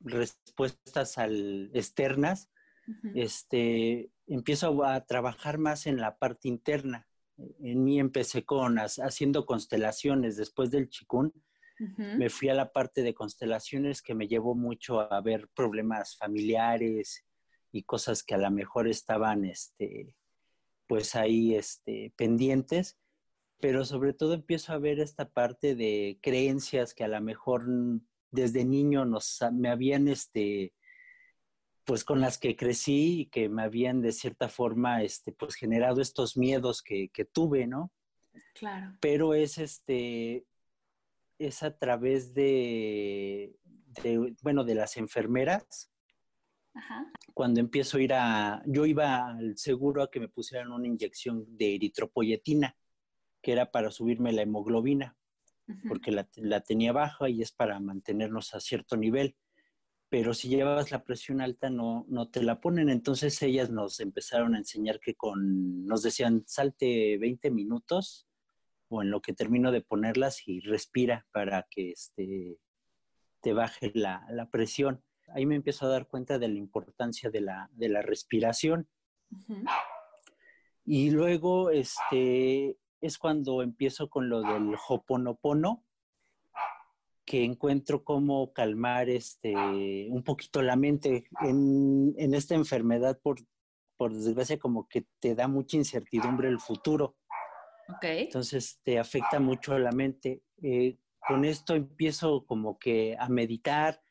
respuestas 0.00 1.18
al, 1.18 1.70
externas, 1.74 2.50
este, 3.14 4.10
empiezo 4.26 4.84
a, 4.84 5.04
trabajar 5.04 5.58
más 5.58 5.86
en 5.86 5.98
la 5.98 6.18
parte 6.18 6.48
interna. 6.48 7.06
En 7.60 7.84
mí 7.84 7.98
empecé 7.98 8.44
con 8.44 8.78
haciendo 8.78 9.46
constelaciones 9.46 10.36
después 10.36 10.70
del 10.70 10.88
chikun. 10.88 11.32
Me 11.96 12.30
fui 12.30 12.48
a 12.48 12.54
la 12.54 12.72
parte 12.72 13.02
de 13.02 13.14
constelaciones 13.14 14.02
que 14.02 14.14
me 14.14 14.28
llevó 14.28 14.54
mucho 14.54 15.00
a 15.00 15.20
ver 15.20 15.48
problemas 15.54 16.16
familiares 16.16 17.24
y 17.72 17.82
cosas 17.84 18.22
que 18.22 18.34
a 18.34 18.38
lo 18.38 18.50
mejor 18.50 18.88
estaban, 18.88 19.44
este, 19.44 20.14
pues 20.86 21.14
ahí, 21.14 21.54
este, 21.54 22.12
pendientes. 22.16 22.98
Pero 23.60 23.84
sobre 23.84 24.12
todo 24.12 24.34
empiezo 24.34 24.72
a 24.72 24.78
ver 24.78 25.00
esta 25.00 25.28
parte 25.28 25.74
de 25.74 26.18
creencias 26.20 26.94
que 26.94 27.04
a 27.04 27.08
lo 27.08 27.20
mejor 27.20 27.64
desde 28.30 28.64
niño 28.64 29.04
nos, 29.04 29.38
me 29.52 29.68
habían, 29.68 30.08
este, 30.08 30.74
pues 31.84 32.04
con 32.04 32.20
las 32.20 32.38
que 32.38 32.56
crecí 32.56 33.20
y 33.20 33.26
que 33.26 33.48
me 33.48 33.62
habían 33.62 34.02
de 34.02 34.12
cierta 34.12 34.48
forma, 34.48 35.02
este, 35.02 35.32
pues 35.32 35.54
generado 35.54 36.00
estos 36.00 36.36
miedos 36.36 36.82
que, 36.82 37.10
tuve, 37.32 37.66
¿no? 37.66 37.92
Claro. 38.54 38.96
Pero 39.00 39.34
es 39.34 39.58
este, 39.58 40.44
es 41.46 41.62
a 41.62 41.76
través 41.76 42.34
de, 42.34 43.56
bueno, 44.42 44.64
de 44.64 44.74
las 44.74 44.96
enfermeras. 44.96 45.90
Ajá. 46.74 47.12
Cuando 47.34 47.60
empiezo 47.60 47.98
a 47.98 48.02
ir 48.02 48.14
a, 48.14 48.62
yo 48.66 48.86
iba 48.86 49.26
al 49.28 49.56
seguro 49.58 50.02
a 50.02 50.10
que 50.10 50.20
me 50.20 50.28
pusieran 50.28 50.72
una 50.72 50.86
inyección 50.86 51.44
de 51.56 51.74
eritropoyetina, 51.74 52.76
que 53.42 53.52
era 53.52 53.70
para 53.70 53.90
subirme 53.90 54.32
la 54.32 54.42
hemoglobina, 54.42 55.16
porque 55.88 56.12
la, 56.12 56.28
la 56.36 56.60
tenía 56.60 56.92
baja 56.92 57.28
y 57.28 57.42
es 57.42 57.52
para 57.52 57.80
mantenernos 57.80 58.54
a 58.54 58.60
cierto 58.60 58.96
nivel 58.96 59.36
pero 60.12 60.34
si 60.34 60.50
llevabas 60.50 60.90
la 60.90 61.04
presión 61.04 61.40
alta 61.40 61.70
no, 61.70 62.04
no 62.06 62.28
te 62.28 62.42
la 62.42 62.60
ponen. 62.60 62.90
Entonces 62.90 63.40
ellas 63.40 63.70
nos 63.70 63.98
empezaron 63.98 64.54
a 64.54 64.58
enseñar 64.58 65.00
que 65.00 65.14
con, 65.14 65.86
nos 65.86 66.02
decían, 66.02 66.44
salte 66.46 67.16
20 67.16 67.50
minutos 67.50 68.28
o 68.92 69.02
en 69.02 69.10
lo 69.10 69.20
que 69.22 69.32
termino 69.32 69.72
de 69.72 69.80
ponerlas 69.80 70.46
y 70.46 70.60
respira 70.60 71.26
para 71.32 71.66
que 71.70 71.90
este, 71.92 72.58
te 73.40 73.52
baje 73.52 73.90
la, 73.94 74.48
presión. 74.50 75.02
Ahí 75.34 75.46
me 75.46 75.56
empiezo 75.56 75.86
a 75.86 75.88
dar 75.88 76.06
cuenta 76.06 76.38
de 76.38 76.48
la 76.48 76.58
importancia 76.58 77.30
de 77.30 77.40
la, 77.40 77.70
de 77.72 77.88
la 77.88 78.02
respiración. 78.02 78.88
Y 80.84 81.10
luego 81.10 81.70
este, 81.70 82.76
es 83.00 83.18
cuando 83.18 83.62
empiezo 83.62 84.10
con 84.10 84.28
lo 84.28 84.42
del 84.42 84.74
hoponopono, 84.88 85.84
que 87.24 87.44
encuentro 87.44 88.04
cómo 88.04 88.52
calmar 88.52 89.08
este, 89.08 89.54
un 90.10 90.22
poquito 90.22 90.60
la 90.60 90.76
mente 90.76 91.28
en, 91.40 92.34
esta 92.34 92.54
enfermedad, 92.54 93.18
por, 93.22 93.38
por 93.96 94.12
desgracia, 94.12 94.58
como 94.58 94.86
que 94.86 95.06
te 95.20 95.34
da 95.34 95.48
mucha 95.48 95.76
incertidumbre 95.76 96.48
el 96.48 96.60
futuro. 96.60 97.16
Okay. 97.96 98.24
Entonces 98.24 98.80
te 98.82 98.98
afecta 98.98 99.40
mucho 99.40 99.78
la 99.78 99.92
mente. 99.92 100.42
Eh, 100.62 100.98
con 101.26 101.44
esto 101.44 101.74
empiezo 101.74 102.44
como 102.46 102.78
que 102.78 103.16
a 103.18 103.28
meditar, 103.28 104.02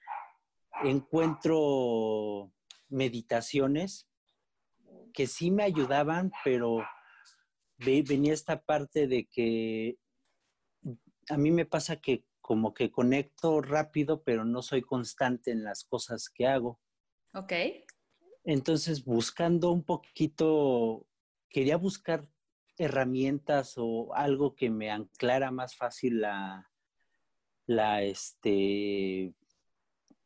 encuentro 0.83 2.51
meditaciones 2.89 4.07
que 5.13 5.27
sí 5.27 5.51
me 5.51 5.63
ayudaban, 5.63 6.31
pero 6.43 6.83
venía 7.77 8.33
esta 8.33 8.61
parte 8.61 9.07
de 9.07 9.27
que 9.27 9.97
a 11.29 11.37
mí 11.37 11.51
me 11.51 11.65
pasa 11.65 11.97
que 11.97 12.25
como 12.41 12.73
que 12.73 12.91
conecto 12.91 13.61
rápido, 13.61 14.23
pero 14.23 14.45
no 14.45 14.61
soy 14.61 14.81
constante 14.81 15.51
en 15.51 15.63
las 15.63 15.83
cosas 15.83 16.29
que 16.29 16.47
hago. 16.47 16.79
Ok. 17.33 17.53
Entonces, 18.43 19.05
buscando 19.05 19.71
un 19.71 19.83
poquito, 19.83 21.07
quería 21.49 21.77
buscar 21.77 22.27
herramientas 22.81 23.73
o 23.77 24.13
algo 24.13 24.55
que 24.55 24.69
me 24.69 24.89
anclara 24.89 25.51
más 25.51 25.75
fácil 25.75 26.21
la, 26.21 26.69
la, 27.67 28.03
este, 28.03 29.33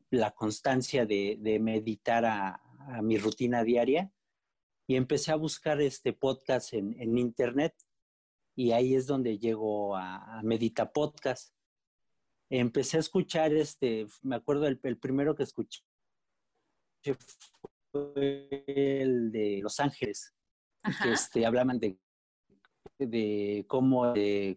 la 0.10 0.32
constancia 0.32 1.06
de, 1.06 1.60
meditar 1.62 2.26
a, 2.26 2.62
mi 3.02 3.18
rutina 3.18 3.64
diaria 3.64 4.12
y 4.86 4.96
empecé 4.96 5.32
a 5.32 5.36
buscar 5.38 5.82
este 5.82 6.14
podcast 6.14 6.74
en, 6.74 7.18
internet 7.18 7.74
y 8.56 8.74
ahí 8.74 8.94
es 8.94 9.08
donde 9.08 9.40
llego 9.40 9.96
a, 9.98 10.42
Medita 10.44 10.92
Podcast. 10.92 11.54
Empecé 12.50 12.98
a 12.98 13.00
escuchar 13.00 13.54
este, 13.54 14.06
me 14.22 14.36
acuerdo 14.36 14.68
el, 14.68 14.98
primero 15.00 15.36
que 15.36 15.44
escuché 15.44 15.82
fue 17.92 18.48
el 18.68 19.32
de 19.32 19.60
Los 19.62 19.80
Ángeles, 19.80 20.34
que 21.02 21.12
este, 21.12 21.46
hablaban 21.46 21.80
de, 21.80 21.98
de 22.98 23.66
cómo 23.68 24.14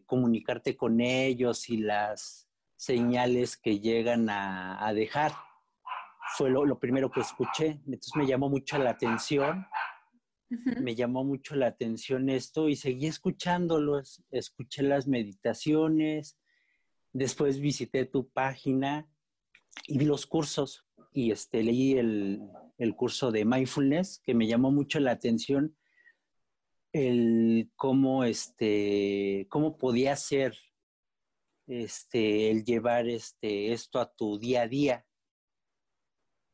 comunicarte 0.07 0.77
con 0.77 1.01
ellos 1.01 1.69
y 1.69 1.79
las 1.79 2.49
señales 2.77 3.57
que 3.57 3.81
llegan 3.81 4.29
a, 4.31 4.93
dejar. 4.95 5.33
Fue 6.37 6.51
lo, 6.51 6.79
primero 6.79 7.11
que 7.11 7.21
escuché. 7.21 7.81
Entonces 7.87 8.13
me 8.17 8.27
llamó 8.27 8.49
mucho 8.49 8.79
la 8.79 8.91
atención. 8.91 9.67
Me 10.81 10.95
llamó 10.95 11.25
mucho 11.25 11.57
la 11.57 11.67
atención 11.67 12.31
esto 12.31 12.69
y 12.69 12.77
seguí 12.77 13.07
escuchándolo. 13.07 14.01
Escuché 14.31 14.83
las 14.83 15.07
meditaciones. 15.07 16.39
Después 17.13 17.59
visité 17.59 18.05
tu 18.07 18.29
página 18.31 19.09
y 19.87 19.99
vi 19.99 20.05
los 20.05 20.27
cursos 20.27 20.87
y 21.13 21.33
este, 21.33 21.63
leí 21.63 21.99
el, 21.99 22.43
el 22.79 22.95
curso 22.95 23.33
de 23.33 23.45
mindfulness 23.45 24.23
que 24.25 24.35
me 24.35 24.47
llamó 24.47 24.71
mucho 24.71 25.01
la 25.01 25.13
atención 25.13 25.77
el 26.93 27.71
cómo 27.77 28.25
este 28.25 29.47
cómo 29.51 29.77
podía 29.77 30.17
ser 30.17 30.57
este, 31.69 32.51
el 32.51 32.65
llevar 32.65 33.09
este, 33.09 33.73
esto 33.73 34.01
a 34.01 34.11
tu 34.11 34.39
día 34.39 34.63
a 34.63 34.69
día. 34.69 35.07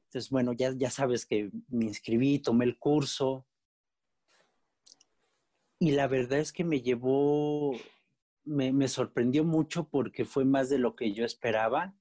Entonces, 0.07 0.31
bueno, 0.31 0.53
ya, 0.53 0.73
ya 0.77 0.91
sabes 0.91 1.25
que 1.25 1.51
me 1.69 1.87
inscribí, 1.87 2.41
tomé 2.41 2.65
el 2.65 2.79
curso 2.79 3.47
y 5.79 5.93
la 5.93 6.07
verdad 6.09 6.39
es 6.39 6.53
que 6.53 6.65
me 6.65 6.81
llevó, 6.81 7.73
me, 8.45 8.73
me 8.73 8.89
sorprendió 8.89 9.45
mucho 9.45 9.89
porque 9.89 10.25
fue 10.25 10.45
más 10.45 10.69
de 10.69 10.79
lo 10.79 10.97
que 10.97 11.13
yo 11.13 11.25
esperaba. 11.25 11.97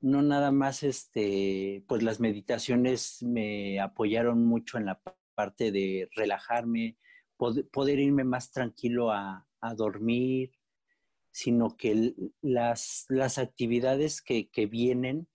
No 0.00 0.22
nada 0.22 0.50
más, 0.50 0.82
este, 0.82 1.84
pues 1.86 2.02
las 2.02 2.20
meditaciones 2.20 3.22
me 3.22 3.80
apoyaron 3.80 4.46
mucho 4.46 4.78
en 4.78 4.86
la 4.86 5.00
parte 5.34 5.72
de 5.72 6.08
relajarme, 6.14 6.96
poder, 7.40 7.98
irme 7.98 8.24
más 8.24 8.50
tranquilo 8.50 9.10
a, 9.10 9.48
a 9.60 9.74
dormir, 9.74 10.52
sino 11.32 11.76
que 11.76 12.14
las, 12.42 13.06
las 13.08 13.38
actividades 13.38 14.20
que, 14.20 14.50
que, 14.50 14.66
vienen 14.66 15.26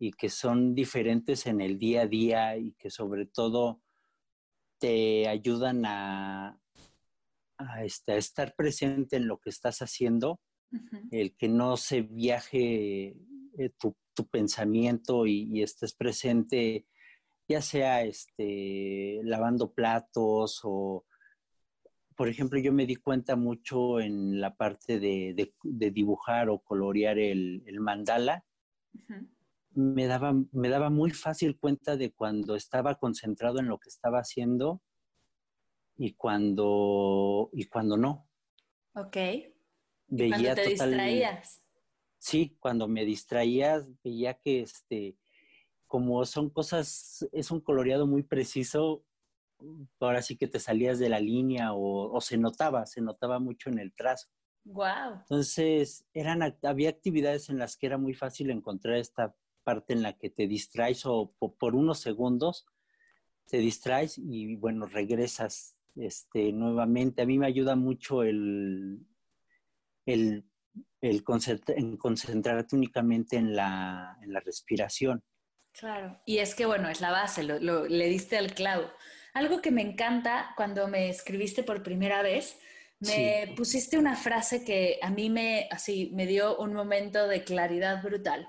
y 0.00 0.12
que 0.12 0.30
son 0.30 0.74
diferentes 0.74 1.46
en 1.46 1.60
el 1.60 1.78
día 1.78 2.02
a 2.02 2.06
día 2.06 2.56
y 2.56 2.72
que 2.72 2.90
sobre 2.90 3.26
todo 3.26 3.80
te 4.78 5.28
ayudan 5.28 5.84
a, 5.84 6.58
a, 7.58 7.84
este, 7.84 8.16
estar 8.16 8.54
presente 8.56 9.16
en 9.16 9.28
lo 9.28 9.38
que 9.38 9.50
estás 9.50 9.80
haciendo, 9.80 10.40
el 11.10 11.36
que 11.36 11.48
no 11.48 11.76
se 11.76 12.02
viaje 12.02 13.16
eh, 13.58 13.70
tu, 13.78 13.96
tu, 14.14 14.26
pensamiento 14.28 15.26
y, 15.26 15.48
y, 15.52 15.62
estés 15.62 15.94
presente, 15.94 16.86
ya 17.48 17.62
sea 17.62 18.02
este, 18.02 19.20
lavando 19.24 19.72
platos 19.72 20.60
o 20.64 21.06
por 22.18 22.28
ejemplo, 22.28 22.58
yo 22.58 22.72
me 22.72 22.84
di 22.84 22.96
cuenta 22.96 23.36
mucho 23.36 24.00
en 24.00 24.40
la 24.40 24.56
parte 24.56 24.98
de, 24.98 25.52
dibujar 25.62 26.48
o 26.50 26.58
colorear 26.58 27.16
el, 27.16 27.62
mandala. 27.78 28.44
me, 29.70 30.06
daba, 30.08 30.34
me 30.50 30.68
daba 30.68 30.90
muy 30.90 31.12
fácil 31.12 31.56
cuenta 31.56 31.96
de 31.96 32.10
cuando 32.10 32.56
estaba 32.56 32.96
concentrado 32.96 33.60
en 33.60 33.68
lo 33.68 33.78
que 33.78 33.88
estaba 33.88 34.18
haciendo 34.18 34.82
y 35.96 36.14
cuando, 36.14 37.50
y 37.52 37.66
cuando 37.66 37.96
no. 37.96 38.28
Ok. 38.96 39.16
Veía 40.08 40.38
cuando 40.38 40.54
te 40.56 40.68
distraías. 40.70 41.62
Sí, 42.18 42.56
cuando 42.58 42.88
me 42.88 43.04
distraía, 43.04 43.80
veía 44.02 44.34
que 44.34 44.62
este, 44.62 45.16
como 45.86 46.24
son 46.24 46.50
cosas, 46.50 47.28
es 47.30 47.52
un 47.52 47.60
coloreado 47.60 48.08
muy 48.08 48.24
preciso, 48.24 49.04
ahora 50.00 50.22
sí 50.22 50.36
que 50.36 50.46
te 50.46 50.60
salías 50.60 50.98
de 50.98 51.08
la 51.08 51.20
línea 51.20 51.72
o, 51.72 52.20
se 52.20 52.36
notaba, 52.38 52.86
se 52.86 53.00
notaba 53.00 53.38
mucho 53.38 53.70
en 53.70 53.78
el 53.78 53.92
trazo. 53.92 54.28
Wow. 54.64 55.20
Entonces, 55.20 56.04
eran, 56.12 56.56
había 56.62 56.90
actividades 56.90 57.48
en 57.48 57.58
las 57.58 57.76
que 57.76 57.86
era 57.86 57.98
muy 57.98 58.14
fácil 58.14 58.50
encontrar 58.50 58.96
esta 58.96 59.34
parte 59.64 59.92
en 59.92 60.02
la 60.02 60.14
que 60.14 60.30
te 60.30 60.46
distraes 60.46 61.02
o 61.04 61.34
por, 61.38 61.74
unos 61.74 62.00
segundos 62.00 62.66
te 63.46 63.58
distraes 63.58 64.18
y 64.18 64.56
bueno, 64.56 64.86
regresas 64.86 65.78
este, 65.96 66.52
nuevamente. 66.52 67.22
A 67.22 67.26
mí 67.26 67.38
me 67.38 67.46
ayuda 67.46 67.76
mucho 67.76 68.22
el, 68.22 69.06
el, 70.04 70.44
el 71.00 71.24
concentrarte 71.24 72.76
únicamente 72.76 73.36
en 73.36 73.56
la, 73.56 74.18
en 74.22 74.32
la 74.34 74.40
respiración. 74.40 75.22
Claro, 75.72 76.20
y 76.26 76.38
es 76.38 76.54
que 76.54 76.66
bueno, 76.66 76.88
es 76.88 77.00
la 77.00 77.12
base, 77.12 77.42
lo, 77.44 77.86
le 77.86 78.08
diste 78.08 78.36
al 78.36 78.52
clavo. 78.52 78.90
Algo 79.38 79.62
que 79.62 79.70
me 79.70 79.82
encanta 79.82 80.52
cuando 80.56 80.88
me 80.88 81.08
escribiste 81.10 81.62
por 81.62 81.84
primera 81.84 82.22
vez, 82.22 82.58
me 82.98 83.54
pusiste 83.56 83.96
una 83.96 84.16
frase 84.16 84.64
que 84.64 84.98
a 85.00 85.10
mí 85.10 85.30
me, 85.30 85.68
así, 85.70 86.10
me 86.12 86.26
dio 86.26 86.58
un 86.58 86.74
momento 86.74 87.28
de 87.28 87.44
claridad 87.44 88.02
brutal. 88.02 88.48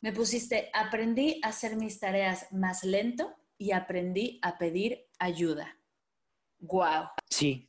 Me 0.00 0.12
pusiste, 0.12 0.70
aprendí 0.72 1.40
a 1.42 1.48
hacer 1.48 1.74
mis 1.74 1.98
tareas 1.98 2.46
más 2.52 2.84
lento 2.84 3.34
y 3.58 3.72
aprendí 3.72 4.38
a 4.42 4.56
pedir 4.56 5.08
ayuda. 5.18 5.76
¡Guau! 6.60 7.08
Sí, 7.28 7.66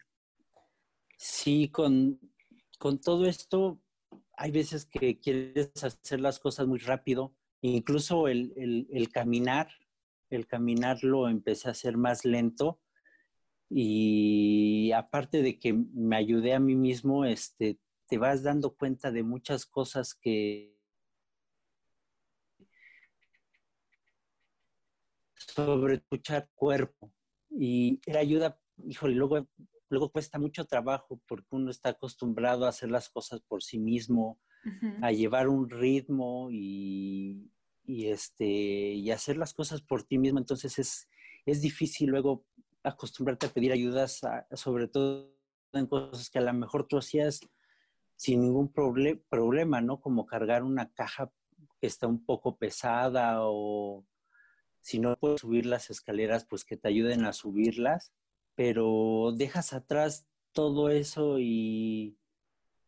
sí, 1.18 1.68
con, 1.70 2.20
con 2.78 3.02
todo 3.02 3.26
esto 3.26 3.82
hay 4.38 4.52
veces 4.52 4.86
que 4.86 5.20
quieres 5.20 5.72
hacer 5.84 6.20
las 6.20 6.38
cosas 6.38 6.68
muy 6.68 6.78
rápido, 6.78 7.34
incluso 7.62 8.28
el, 8.28 8.54
el, 8.56 8.88
el 8.92 9.10
caminar 9.10 9.81
el 10.32 10.48
caminar 10.48 11.04
lo 11.04 11.28
empecé 11.28 11.68
a 11.68 11.72
hacer 11.72 11.98
más 11.98 12.26
lento 12.26 12.80
y 13.70 14.92
aparte 14.92 15.42
de 15.42 15.58
que 15.58 15.74
me 15.74 16.18
ayudé 16.18 16.54
a 16.54 16.60
mí 16.60 16.76
mismo, 16.76 17.24
este, 17.24 17.80
te 18.08 18.18
vas 18.18 18.44
dando 18.44 18.76
cuenta 18.76 19.12
de 19.12 19.24
muchas 19.24 19.66
cosas 19.66 20.14
que 20.14 20.76
sobre 25.36 25.96
escuchar 25.96 26.50
cuerpo 26.54 27.14
y 27.50 28.02
era 28.06 28.20
ayuda, 28.20 28.60
híjole, 28.86 29.16
luego, 29.16 29.48
luego 29.90 30.12
cuesta 30.12 30.38
mucho 30.38 30.66
trabajo 30.66 31.22
porque 31.26 31.48
uno 31.52 31.72
está 31.72 31.90
acostumbrado 31.90 32.66
a 32.66 32.70
hacer 32.70 32.92
las 32.92 33.10
cosas 33.10 33.42
por 33.42 33.64
sí 33.64 33.80
mismo, 33.80 34.40
a 35.02 35.12
llevar 35.12 35.48
un 35.48 35.70
ritmo 35.70 36.50
y, 36.52 37.50
y, 37.84 38.08
este, 38.08 38.46
y 38.46 39.12
hacer 39.12 39.38
las 39.38 39.54
cosas 39.54 39.82
por 39.82 40.04
ti 40.04 40.18
mismo. 40.18 40.40
Entonces 40.40 40.80
es, 40.80 41.10
es 41.46 41.62
difícil 41.62 42.10
luego 42.10 42.46
acostumbrarte 42.84 43.46
a 43.46 43.50
pedir 43.50 43.72
ayudas, 43.72 44.22
sobre 44.54 44.88
todo 44.88 45.34
en 45.74 45.88
cosas 45.88 46.30
que 46.30 46.40
a 46.40 46.44
lo 46.44 46.54
mejor 46.54 46.88
tú 46.88 46.98
hacías 46.98 47.42
sin 48.16 48.42
ningún 48.42 48.72
problema, 48.72 49.82
¿no? 49.82 50.00
Como 50.00 50.26
cargar 50.26 50.64
una 50.64 50.92
caja 50.94 51.32
que 51.80 51.88
está 51.88 52.08
un 52.08 52.24
poco 52.24 52.58
pesada 52.58 53.38
o 53.42 54.06
si 54.80 55.00
no 55.00 55.16
puedes 55.16 55.42
subir 55.42 55.66
las 55.66 55.90
escaleras, 55.90 56.46
pues 56.46 56.66
que 56.66 56.78
te 56.78 56.88
ayuden 56.88 57.26
a 57.26 57.34
subirlas, 57.34 58.14
pero 58.56 59.34
dejas 59.36 59.74
atrás 59.74 60.28
todo 60.54 60.90
eso 60.90 61.40
y, 61.40 62.18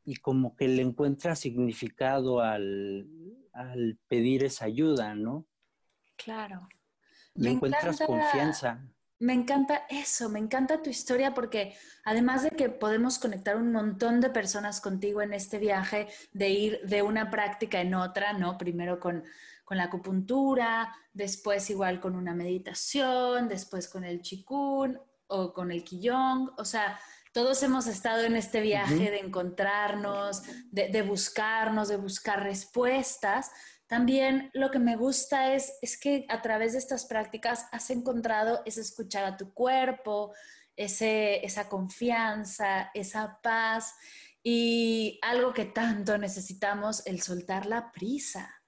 y 0.05 0.15
como 0.17 0.55
que 0.55 0.67
le 0.67 0.81
encuentras 0.81 1.39
significado 1.39 2.41
al, 2.41 3.07
al 3.53 3.97
pedir 4.07 4.43
esa 4.43 4.65
ayuda, 4.65 5.15
¿no? 5.15 5.45
Claro. 6.15 6.67
me 7.35 7.51
encuentras 7.51 7.99
confianza. 7.99 8.81
Me 9.19 9.33
encanta 9.33 9.85
eso, 9.89 10.27
me 10.27 10.39
encanta 10.39 10.81
tu 10.81 10.89
historia 10.89 11.33
porque 11.33 11.77
además 12.03 12.43
de 12.43 12.51
que 12.51 12.67
podemos 12.67 13.19
conectar 13.19 13.55
un 13.55 13.71
montón 13.71 14.19
de 14.19 14.29
personas 14.29 14.81
contigo 14.81 15.21
en 15.21 15.33
este 15.33 15.59
viaje, 15.59 16.09
de 16.33 16.49
ir 16.49 16.81
de 16.83 17.03
una 17.03 17.29
práctica 17.29 17.79
en 17.79 17.95
otra, 17.95 18.33
¿no? 18.33 18.57
Primero 18.57 18.99
con, 18.99 19.23
con 19.63 19.77
la 19.77 19.85
acupuntura, 19.85 20.93
después 21.13 21.69
igual 21.69 22.01
con 22.01 22.15
una 22.15 22.33
meditación, 22.33 23.47
después 23.47 23.87
con 23.87 24.03
el 24.03 24.21
chikun 24.21 24.99
o 25.27 25.53
con 25.53 25.71
el 25.71 25.83
qigong, 25.83 26.51
o 26.57 26.65
sea, 26.65 26.99
todos 27.33 27.63
hemos 27.63 27.87
estado 27.87 28.23
en 28.23 28.35
este 28.35 28.61
viaje 28.61 29.09
de 29.09 29.19
encontrarnos, 29.19 30.43
de, 30.69 31.01
buscarnos, 31.01 31.89
de 31.89 31.97
buscar 31.97 32.43
respuestas. 32.43 33.51
También 33.87 34.51
lo 34.53 34.69
que 34.69 34.77
me 34.77 34.95
gusta 34.95 35.53
es, 35.53 35.73
es 35.81 35.99
que 35.99 36.25
a 36.29 36.41
través 36.43 36.73
de 36.73 36.77
estas 36.77 37.05
prácticas 37.05 37.67
has 37.71 37.89
encontrado 37.89 38.61
es 38.65 38.77
escuchar 38.77 39.25
a 39.25 39.35
tu 39.35 39.51
cuerpo, 39.51 40.31
ese, 40.75 41.43
esa 41.43 41.67
confianza, 41.67 42.91
esa 42.93 43.39
paz 43.41 43.95
y 44.43 45.19
algo 45.23 45.53
que 45.53 45.65
tanto 45.65 46.19
necesitamos, 46.19 47.05
el 47.07 47.21
soltar 47.21 47.65
la 47.65 47.91
prisa, 47.91 48.61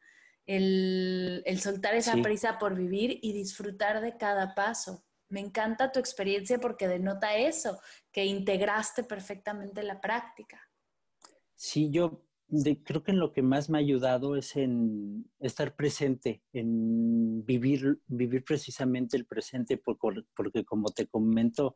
el, 0.47 1.43
soltar 1.61 1.93
esa 1.93 2.15
prisa 2.15 2.57
por 2.57 2.75
vivir 2.75 3.19
y 3.21 3.31
disfrutar 3.31 4.01
de 4.01 4.17
cada 4.17 4.55
paso. 4.55 5.04
Me 5.35 5.41
encanta 5.41 5.91
tu 5.91 5.99
experiencia 5.99 6.59
porque 6.59 6.87
denota 6.87 7.35
eso, 7.35 7.77
que 8.09 8.23
integraste 8.23 9.03
perfectamente 9.03 9.83
la 9.83 9.99
práctica. 9.99 10.57
Sí, 11.55 11.91
yo 11.91 12.25
creo 12.85 13.03
que 13.03 13.11
en 13.11 13.19
lo 13.19 13.33
que 13.33 13.41
más 13.41 13.69
me 13.69 13.77
ha 13.77 13.81
ayudado 13.81 14.37
es 14.37 14.55
en 14.55 15.29
estar 15.41 15.75
presente, 15.75 16.41
en 16.53 17.45
vivir, 17.45 17.99
vivir 18.07 18.45
precisamente 18.45 19.17
el 19.17 19.25
presente, 19.25 19.77
porque, 19.77 20.21
porque 20.33 20.63
como 20.63 20.87
te 20.91 21.05
comento, 21.05 21.75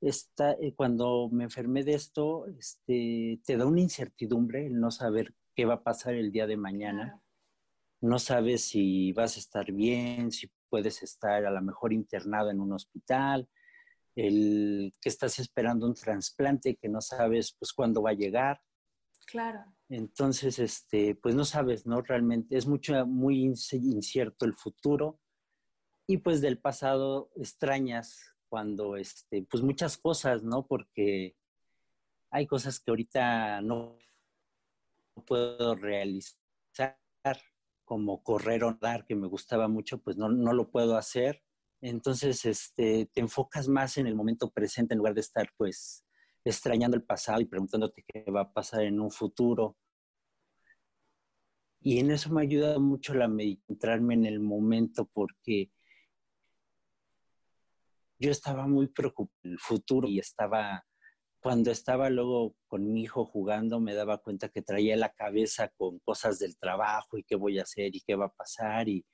está, 0.00 0.52
eh, 0.52 0.72
cuando 0.76 1.28
me 1.32 1.42
enfermé 1.42 1.82
de 1.82 1.94
esto, 1.94 2.46
este, 2.46 3.40
te 3.44 3.56
da 3.56 3.66
una 3.66 3.80
incertidumbre 3.80 4.66
el 4.66 4.78
no 4.78 4.92
saber 4.92 5.34
qué 5.56 5.64
va 5.64 5.74
a 5.74 5.82
pasar 5.82 6.14
el 6.14 6.30
día 6.30 6.46
de 6.46 6.56
mañana. 6.56 7.20
No 8.00 8.20
sabes 8.20 8.62
si 8.62 9.12
vas 9.14 9.36
a 9.36 9.40
estar 9.40 9.72
bien, 9.72 10.30
si 10.30 10.48
puedes 10.74 11.04
estar 11.04 11.46
a 11.46 11.52
lo 11.52 11.62
mejor 11.62 11.92
internado 11.92 12.50
en 12.50 12.58
un 12.58 12.72
hospital, 12.72 13.48
el 14.16 14.92
que 15.00 15.08
estás 15.08 15.38
esperando 15.38 15.86
un 15.86 15.94
trasplante 15.94 16.74
que 16.74 16.88
no 16.88 17.00
sabes 17.00 17.54
pues 17.56 17.72
cuándo 17.72 18.02
va 18.02 18.10
a 18.10 18.14
llegar. 18.14 18.60
Claro. 19.24 19.64
Entonces, 19.88 20.58
este, 20.58 21.14
pues 21.14 21.36
no 21.36 21.44
sabes, 21.44 21.86
¿no? 21.86 22.02
Realmente 22.02 22.56
es 22.56 22.66
mucho, 22.66 23.06
muy 23.06 23.44
incierto 23.44 24.46
el 24.46 24.54
futuro 24.54 25.20
y 26.08 26.16
pues 26.16 26.40
del 26.40 26.58
pasado 26.58 27.30
extrañas 27.36 28.34
cuando, 28.48 28.96
este, 28.96 29.46
pues 29.48 29.62
muchas 29.62 29.96
cosas, 29.96 30.42
¿no? 30.42 30.66
Porque 30.66 31.36
hay 32.30 32.48
cosas 32.48 32.80
que 32.80 32.90
ahorita 32.90 33.62
no 33.62 33.96
puedo 35.24 35.76
realizar, 35.76 36.34
como 37.84 38.22
correr 38.22 38.64
o 38.64 38.74
dar, 38.80 39.04
que 39.06 39.14
me 39.14 39.28
gustaba 39.28 39.68
mucho, 39.68 39.98
pues 39.98 40.16
no, 40.16 40.28
no 40.28 40.52
lo 40.52 40.70
puedo 40.70 40.96
hacer. 40.96 41.42
Entonces, 41.80 42.44
este, 42.44 43.10
te 43.12 43.20
enfocas 43.20 43.68
más 43.68 43.98
en 43.98 44.06
el 44.06 44.14
momento 44.14 44.50
presente 44.50 44.94
en 44.94 44.98
lugar 44.98 45.14
de 45.14 45.20
estar, 45.20 45.50
pues, 45.56 46.04
extrañando 46.44 46.96
el 46.96 47.02
pasado 47.02 47.40
y 47.40 47.46
preguntándote 47.46 48.04
qué 48.06 48.30
va 48.30 48.42
a 48.42 48.52
pasar 48.52 48.82
en 48.82 49.00
un 49.00 49.10
futuro. 49.10 49.76
Y 51.80 51.98
en 51.98 52.10
eso 52.10 52.30
me 52.32 52.40
ha 52.40 52.44
ayudado 52.44 52.80
mucho 52.80 53.14
la 53.14 53.30
centrarme 53.66 54.14
en 54.14 54.24
el 54.24 54.40
momento 54.40 55.06
porque 55.12 55.70
yo 58.18 58.30
estaba 58.30 58.66
muy 58.66 58.86
preocupado 58.88 59.38
el 59.42 59.58
futuro 59.58 60.08
y 60.08 60.18
estaba, 60.18 60.86
cuando 61.44 61.70
estaba 61.70 62.08
luego 62.08 62.56
con 62.68 62.90
mi 62.90 63.02
hijo 63.02 63.26
jugando, 63.26 63.78
me 63.78 63.92
daba 63.92 64.16
cuenta 64.16 64.48
que 64.48 64.62
traía 64.62 64.96
la 64.96 65.12
cabeza 65.12 65.68
con 65.76 65.98
cosas 65.98 66.38
del 66.38 66.56
trabajo 66.56 67.18
y 67.18 67.22
qué 67.22 67.36
voy 67.36 67.58
a 67.58 67.64
hacer 67.64 67.94
y 67.94 68.00
qué 68.00 68.14
va 68.14 68.24
a 68.24 68.34
pasar 68.34 68.88
y, 68.88 69.04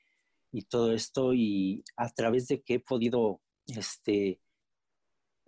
y 0.53 0.63
todo 0.63 0.93
esto 0.93 1.35
y 1.35 1.83
a 1.97 2.09
través 2.11 2.47
de 2.47 2.63
que 2.63 2.75
he 2.75 2.79
podido, 2.79 3.41
este, 3.67 4.41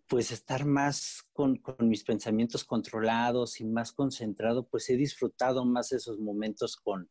pues 0.08 0.32
estar 0.32 0.64
más 0.64 1.22
con, 1.32 1.58
con, 1.58 1.88
mis 1.88 2.02
pensamientos 2.02 2.64
controlados 2.64 3.60
y 3.60 3.64
más 3.64 3.92
concentrado, 3.92 4.66
pues 4.66 4.90
he 4.90 4.96
disfrutado 4.96 5.64
más 5.64 5.92
esos 5.92 6.18
momentos 6.18 6.74
con, 6.76 7.08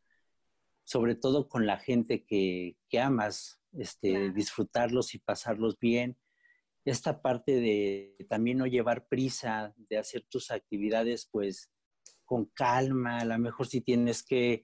sobre 0.84 1.16
todo 1.16 1.48
con 1.48 1.66
la 1.66 1.78
gente 1.78 2.26
que, 2.26 2.76
que 2.90 3.00
amas, 3.00 3.62
este, 3.72 4.32
disfrutarlos 4.34 5.16
y 5.16 5.20
pasarlos 5.20 5.80
bien. 5.80 6.18
Esta 6.84 7.22
parte 7.22 7.54
de 7.54 8.16
también 8.30 8.58
no 8.58 8.66
llevar 8.66 9.08
prisa, 9.08 9.74
de 9.78 9.98
hacer 9.98 10.26
tus 10.30 10.52
actividades 10.52 11.28
pues 11.32 11.72
con 12.26 12.46
calma, 12.46 13.20
a 13.20 13.26
lo 13.26 13.38
mejor 13.38 13.68
si 13.68 13.82
tienes 13.82 14.24
que 14.24 14.64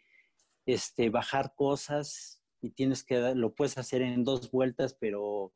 este, 0.66 1.10
bajar 1.10 1.54
cosas 1.56 2.42
y 2.62 2.72
tienes 2.72 3.04
que, 3.04 3.36
lo 3.36 3.54
puedes 3.54 3.78
hacer 3.78 4.02
en 4.02 4.24
dos 4.24 4.52
vueltas, 4.52 4.96
pero 5.00 5.54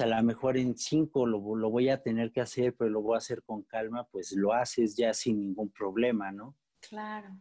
a 0.00 0.06
lo 0.06 0.22
mejor 0.22 0.56
en 0.56 0.76
cinco 0.76 1.26
lo, 1.26 1.40
voy 1.40 1.88
a 1.88 2.02
tener 2.02 2.32
que 2.32 2.40
hacer, 2.40 2.74
pero 2.76 2.90
lo 2.90 3.02
voy 3.02 3.14
a 3.14 3.18
hacer 3.18 3.42
con 3.42 3.62
calma, 3.62 4.08
pues 4.10 4.32
lo 4.32 4.52
haces 4.52 4.96
ya 4.96 5.12
sin 5.12 5.38
ningún 5.38 5.70
problema, 5.70 6.32
¿no? 6.32 6.56
Claro. 6.80 7.36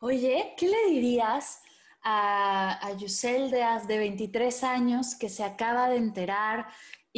Oye, 0.00 0.54
¿qué 0.56 0.68
le 0.68 0.90
dirías 0.90 1.62
a, 2.02 2.86
a 2.86 2.94
de, 2.94 3.86
de 3.88 3.98
23 3.98 4.64
años 4.64 5.14
que 5.18 5.28
se 5.28 5.44
acaba 5.44 5.88
de 5.88 5.96
enterar 5.96 6.66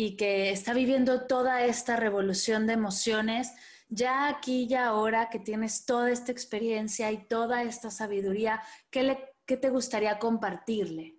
y 0.00 0.14
que 0.14 0.50
está 0.50 0.74
viviendo 0.74 1.26
toda 1.26 1.66
esta 1.66 1.96
revolución 1.96 2.68
de 2.68 2.74
emociones? 2.74 3.52
Ya 3.88 4.28
aquí 4.28 4.68
y 4.70 4.74
ahora 4.74 5.28
que 5.28 5.40
tienes 5.40 5.87
toda 5.87 6.12
esta 6.12 6.30
experiencia 6.30 7.11
y 7.11 7.26
toda 7.26 7.64
esta 7.64 7.90
sabiduría, 7.90 8.62
¿qué, 8.90 9.02
le, 9.02 9.18
qué 9.44 9.56
te 9.56 9.70
gustaría 9.70 10.20
compartirle? 10.20 11.16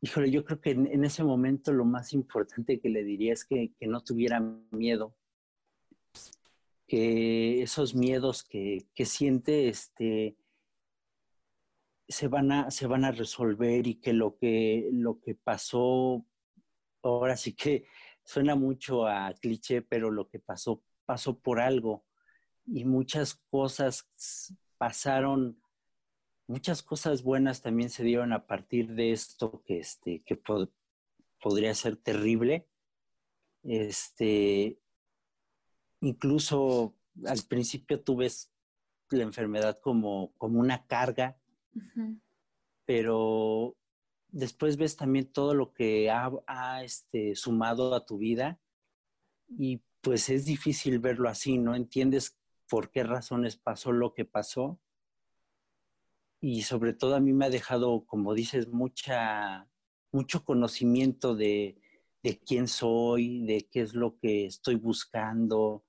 Híjole, 0.00 0.30
yo 0.30 0.44
creo 0.44 0.60
que 0.60 0.70
en, 0.70 1.02
ese 1.02 1.24
momento 1.24 1.72
lo 1.72 1.84
más 1.84 2.12
importante 2.12 2.78
que 2.78 2.88
le 2.88 3.02
diría 3.02 3.32
es 3.32 3.44
que, 3.44 3.72
no 3.80 4.04
tuviera 4.04 4.38
miedo, 4.70 5.12
que 6.86 7.62
esos 7.62 7.96
miedos 7.96 8.44
que, 8.44 8.86
siente 9.04 9.68
este, 9.68 10.36
se, 12.06 12.28
van 12.28 12.52
a, 12.52 12.70
se 12.70 12.86
van 12.86 13.04
a 13.04 13.10
resolver 13.10 13.88
y 13.88 13.96
que 13.96 14.12
lo, 14.12 14.36
que 14.36 14.88
lo 14.92 15.18
que 15.18 15.34
pasó, 15.34 16.24
ahora 17.08 17.36
sí 17.36 17.52
que 17.52 17.86
suena 18.24 18.54
mucho 18.54 19.06
a 19.06 19.32
cliché, 19.34 19.82
pero 19.82 20.10
lo 20.10 20.28
que 20.28 20.38
pasó 20.38 20.82
pasó 21.04 21.38
por 21.38 21.60
algo. 21.60 22.04
Y 22.66 22.84
muchas 22.84 23.34
cosas 23.34 24.08
pasaron 24.78 25.58
muchas 26.46 26.82
cosas 26.82 27.22
buenas 27.22 27.62
también 27.62 27.90
se 27.90 28.04
dieron 28.04 28.32
a 28.32 28.46
partir 28.46 28.94
de 28.94 29.12
esto 29.12 29.62
que, 29.64 29.78
este, 29.78 30.22
que 30.24 30.40
podría 31.40 31.74
ser 31.74 31.96
terrible. 31.96 32.66
Este, 33.62 34.78
incluso 36.00 36.94
al 37.26 37.40
principio 37.48 38.02
tú 38.02 38.16
ves 38.16 38.52
la 39.10 39.22
enfermedad 39.22 39.78
como, 39.80 40.32
como 40.36 40.60
una 40.60 40.86
carga, 40.86 41.38
pero 42.84 43.76
después 44.34 44.76
ves 44.76 44.96
también 44.96 45.32
todo 45.32 45.54
lo 45.54 45.72
que 45.72 46.10
ha, 46.10 46.82
este, 46.82 47.36
sumado 47.36 47.94
a 47.94 48.04
tu 48.04 48.18
vida 48.18 48.58
y 49.48 49.80
pues 50.00 50.28
es 50.28 50.44
difícil 50.44 50.98
verlo 50.98 51.28
así, 51.28 51.56
no 51.56 51.76
entiendes 51.76 52.36
por 52.68 52.90
qué 52.90 53.04
razones 53.04 53.56
pasó 53.56 53.92
lo 53.92 54.12
que 54.12 54.24
pasó 54.24 54.80
y 56.40 56.62
sobre 56.62 56.94
todo 56.94 57.14
a 57.14 57.20
mí 57.20 57.32
me 57.32 57.46
ha 57.46 57.50
dejado, 57.50 58.04
como 58.06 58.34
dices, 58.34 58.68
mucha, 58.68 59.68
mucho 60.10 60.44
conocimiento 60.44 61.36
de, 61.36 61.80
de 62.22 62.38
quién 62.38 62.66
soy, 62.66 63.46
de 63.46 63.68
qué 63.70 63.82
es 63.82 63.94
lo 63.94 64.18
que 64.18 64.46
estoy 64.46 64.74
buscando. 64.74 65.84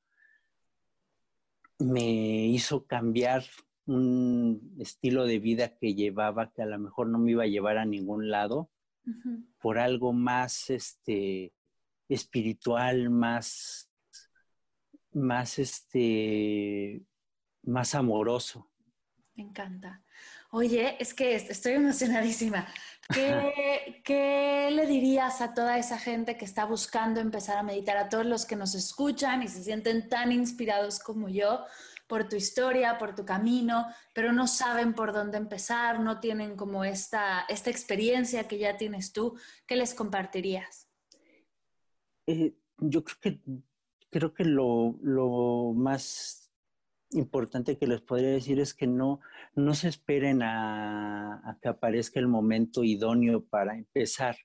Me 1.79 2.45
hizo 2.45 2.85
cambiar 2.85 3.43
un 3.85 4.75
estilo 4.79 5.25
de 5.25 5.39
vida 5.39 5.77
que 5.77 5.93
llevaba 5.93 6.51
que 6.51 6.61
a 6.61 6.65
lo 6.65 6.79
mejor 6.79 7.07
no 7.07 7.19
me 7.19 7.31
iba 7.31 7.43
a 7.43 7.47
llevar 7.47 7.77
a 7.77 7.85
ningún 7.85 8.29
lado 8.29 8.69
por 9.59 9.77
algo 9.77 10.13
más 10.13 10.71
este 10.71 11.53
espiritual 12.09 13.09
más 13.11 13.91
más 15.11 15.59
este 15.59 17.03
más 17.63 17.95
amoroso. 17.95 18.69
Me 19.35 19.43
encanta. 19.43 20.01
Oye, 20.51 20.95
es 20.99 21.13
que 21.13 21.35
estoy 21.35 21.73
emocionadísima. 21.73 22.67
¿Qué, 24.03 24.69
le 24.71 24.87
dirías 24.87 25.41
a 25.41 25.53
toda 25.53 25.77
esa 25.77 25.99
gente 25.99 26.37
que 26.37 26.45
está 26.45 26.65
buscando 26.65 27.19
empezar 27.19 27.57
a 27.57 27.63
meditar, 27.63 27.97
a 27.97 28.09
todos 28.09 28.25
los 28.25 28.45
que 28.45 28.55
nos 28.55 28.73
escuchan 28.73 29.43
y 29.43 29.47
se 29.47 29.63
sienten 29.63 30.09
tan 30.09 30.31
inspirados 30.31 30.99
como 30.99 31.29
yo 31.29 31.65
por 32.07 32.29
tu 32.29 32.35
historia, 32.35 32.97
por 32.97 33.15
tu 33.15 33.25
camino, 33.25 33.87
pero 34.13 34.31
no 34.31 34.47
saben 34.47 34.93
por 34.93 35.13
dónde 35.13 35.37
empezar, 35.37 35.99
no 35.99 36.19
tienen 36.19 36.55
como 36.55 36.83
esta, 36.83 37.45
esta 37.49 37.69
experiencia 37.69 38.47
que 38.47 38.57
ya 38.57 38.77
tienes 38.77 39.11
tú? 39.11 39.37
¿Qué 39.65 39.75
les 39.75 39.93
compartirías? 39.93 40.89
Eh, 42.27 42.55
yo 42.77 43.03
creo 43.03 43.17
que, 43.21 43.39
creo 44.09 44.33
que 44.33 44.45
lo, 44.45 44.97
lo 45.01 45.73
más 45.75 46.45
importante 47.11 47.77
que 47.77 47.87
les 47.87 48.01
podría 48.01 48.29
decir 48.29 48.59
es 48.59 48.73
que 48.73 48.87
no, 48.87 49.19
no 49.55 49.73
se 49.73 49.87
esperen 49.89 50.41
a, 50.43 51.57
que 51.61 51.69
aparezca 51.69 52.19
el 52.19 52.27
momento 52.27 52.83
idóneo 52.83 53.43
para 53.45 53.75
empezar, 53.75 54.35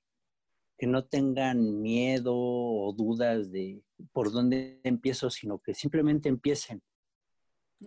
que 0.78 0.86
no 0.86 1.04
tengan 1.04 1.80
miedo 1.80 2.34
o 2.34 2.92
dudas 2.96 3.50
de 3.50 3.82
por 4.12 4.32
dónde 4.32 4.80
empiezo, 4.84 5.30
sino 5.30 5.58
que 5.58 5.74
simplemente 5.74 6.28
empiecen. 6.28 6.82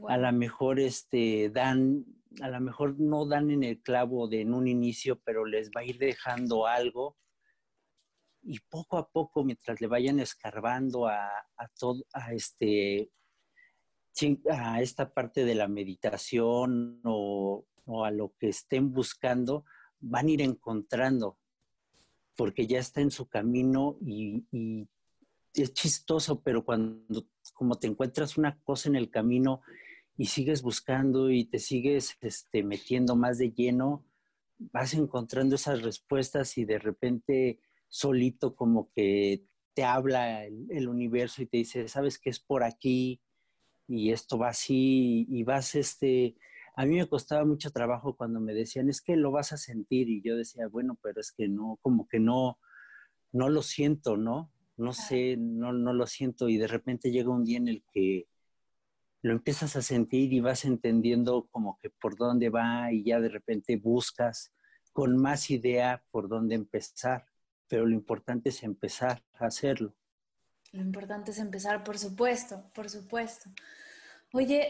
A 0.07 0.17
lo 0.17 0.31
mejor 0.33 0.79
este, 0.79 1.49
dan, 1.49 2.05
a 2.41 2.49
lo 2.49 2.59
mejor 2.59 2.99
no 2.99 3.25
dan 3.25 3.51
en 3.51 3.63
el 3.63 3.81
clavo 3.81 4.27
de 4.27 4.41
en 4.41 4.53
un 4.53 4.67
inicio, 4.67 5.19
pero 5.23 5.45
les 5.45 5.69
va 5.69 5.81
a 5.81 5.85
ir 5.85 5.97
dejando 5.97 6.65
algo. 6.65 7.17
Y 8.41 8.59
poco 8.59 8.97
a 8.97 9.09
poco, 9.09 9.43
mientras 9.43 9.79
le 9.79 9.87
vayan 9.87 10.19
escarbando 10.19 11.07
a, 11.07 11.29
todo, 11.77 12.03
a 12.13 12.33
este 12.33 13.09
a 14.51 14.79
esta 14.79 15.11
parte 15.11 15.43
de 15.43 15.55
la 15.55 15.67
meditación 15.67 17.01
o, 17.03 17.65
a 18.05 18.11
lo 18.11 18.33
que 18.37 18.49
estén 18.49 18.91
buscando, 18.91 19.65
van 19.99 20.27
a 20.27 20.31
ir 20.31 20.41
encontrando, 20.41 21.39
porque 22.35 22.67
ya 22.67 22.79
está 22.79 23.01
en 23.01 23.09
su 23.09 23.27
camino 23.27 23.97
y, 24.01 24.45
y 24.51 24.87
es 25.55 25.73
chistoso, 25.73 26.41
pero 26.41 26.63
cuando 26.63 27.27
como 27.53 27.77
te 27.77 27.87
encuentras 27.87 28.37
una 28.37 28.59
cosa 28.63 28.89
en 28.89 28.95
el 28.95 29.09
camino 29.09 29.61
y 30.17 30.25
sigues 30.27 30.61
buscando 30.61 31.29
y 31.29 31.45
te 31.45 31.59
sigues 31.59 32.17
este, 32.21 32.63
metiendo 32.63 33.15
más 33.15 33.37
de 33.37 33.51
lleno, 33.51 34.05
vas 34.57 34.93
encontrando 34.93 35.55
esas 35.55 35.81
respuestas 35.81 36.57
y 36.57 36.65
de 36.65 36.79
repente 36.79 37.59
solito 37.89 38.55
como 38.55 38.91
que 38.91 39.45
te 39.73 39.83
habla 39.83 40.45
el, 40.45 40.87
universo 40.87 41.41
y 41.41 41.47
te 41.47 41.57
dice, 41.57 41.87
sabes 41.87 42.19
que 42.19 42.29
es 42.29 42.39
por 42.39 42.63
aquí 42.63 43.21
y 43.87 44.11
esto 44.11 44.37
va 44.37 44.49
así 44.49 45.25
y 45.29 45.43
vas 45.43 45.75
este... 45.75 46.35
A 46.75 46.87
mí 46.87 46.97
me 46.97 47.07
costaba 47.07 47.45
mucho 47.45 47.69
trabajo 47.69 48.15
cuando 48.15 48.39
me 48.39 48.53
decían, 48.53 48.89
es 48.89 48.99
que 49.01 49.15
lo 49.15 49.29
vas 49.29 49.53
a 49.53 49.57
sentir 49.57 50.09
y 50.09 50.23
yo 50.23 50.35
decía, 50.35 50.67
bueno, 50.67 50.97
pero 51.03 51.21
es 51.21 51.31
que 51.31 51.47
no, 51.47 51.77
como 51.83 52.07
que 52.07 52.19
no, 52.19 52.57
no 53.31 53.49
lo 53.49 53.61
siento, 53.61 54.17
¿no? 54.17 54.51
No 54.75 54.91
sé, 54.91 55.37
no, 55.37 55.71
no 55.71 55.93
lo 55.93 56.07
siento 56.07 56.49
y 56.49 56.57
de 56.57 56.65
repente 56.65 57.11
llega 57.11 57.29
un 57.29 57.45
día 57.45 57.57
en 57.57 57.67
el 57.67 57.83
que 57.93 58.27
lo 59.23 59.31
empiezas 59.31 59.77
a 59.77 59.81
sentir 59.81 60.33
y 60.33 60.41
vas 60.41 60.65
entendiendo 60.65 61.47
como 61.49 61.79
que 61.81 61.89
por 61.89 62.17
dónde 62.17 62.49
va 62.49 62.91
y 62.91 63.05
ya 63.05 63.21
de 63.21 63.29
repente 63.29 63.77
buscas 63.77 64.51
con 64.91 65.17
más 65.17 65.49
idea 65.49 66.03
por 66.11 66.27
dónde 66.27 66.55
empezar, 66.55 67.25
pero 67.69 67.85
lo 67.85 67.93
importante 67.93 68.49
es 68.49 68.61
empezar 68.63 69.23
a 69.39 69.45
hacerlo. 69.45 69.95
Lo 70.73 70.81
importante 70.81 71.31
es 71.31 71.39
empezar, 71.39 71.85
por 71.85 71.97
supuesto, 71.97 72.69
por 72.73 72.89
supuesto. 72.89 73.49
Oye, 74.33 74.69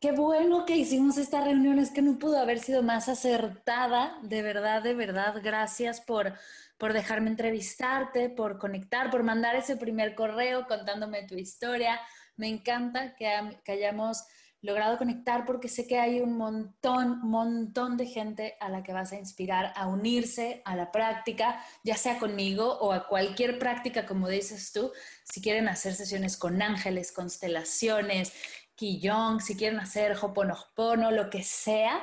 qué 0.00 0.12
bueno 0.12 0.64
que 0.64 0.76
hicimos 0.76 1.16
esta 1.16 1.44
reunión, 1.44 1.78
es 1.78 1.92
que 1.92 2.02
no 2.02 2.18
pudo 2.18 2.38
haber 2.38 2.58
sido 2.58 2.82
más 2.82 3.08
acertada, 3.08 4.18
de 4.22 4.42
verdad, 4.42 4.82
de 4.82 4.94
verdad, 4.94 5.40
gracias 5.44 6.00
por, 6.00 6.34
por 6.76 6.92
dejarme 6.92 7.30
entrevistarte, 7.30 8.30
por 8.30 8.58
conectar, 8.58 9.10
por 9.10 9.22
mandar 9.22 9.54
ese 9.54 9.76
primer 9.76 10.16
correo 10.16 10.66
contándome 10.66 11.22
tu 11.22 11.36
historia 11.36 12.00
me 12.40 12.48
encanta 12.48 13.14
que, 13.16 13.28
hayamos 13.68 14.24
logrado 14.62 14.96
conectar 14.96 15.44
porque 15.44 15.68
sé 15.68 15.86
que 15.86 15.98
hay 15.98 16.20
un 16.20 16.38
montón, 16.38 17.20
montón 17.22 17.98
de 17.98 18.06
gente 18.06 18.56
a 18.60 18.70
la 18.70 18.82
que 18.82 18.94
vas 18.94 19.12
a 19.12 19.16
inspirar 19.16 19.72
a 19.76 19.86
unirse 19.86 20.62
a 20.64 20.74
la 20.74 20.90
práctica, 20.90 21.62
ya 21.84 21.96
sea 21.96 22.18
conmigo 22.18 22.78
o 22.78 22.92
a 22.92 23.06
cualquier 23.06 23.58
práctica, 23.58 24.06
como 24.06 24.28
dices 24.28 24.72
tú, 24.72 24.90
si 25.22 25.42
quieren 25.42 25.68
hacer 25.68 25.94
sesiones 25.94 26.38
con 26.38 26.62
ángeles, 26.62 27.12
constelaciones, 27.12 28.32
Qigong, 28.74 29.40
si 29.40 29.56
quieren 29.56 29.80
hacer 29.80 30.16
Hoponopono, 30.20 31.10
lo 31.10 31.28
que 31.28 31.42
sea, 31.42 32.02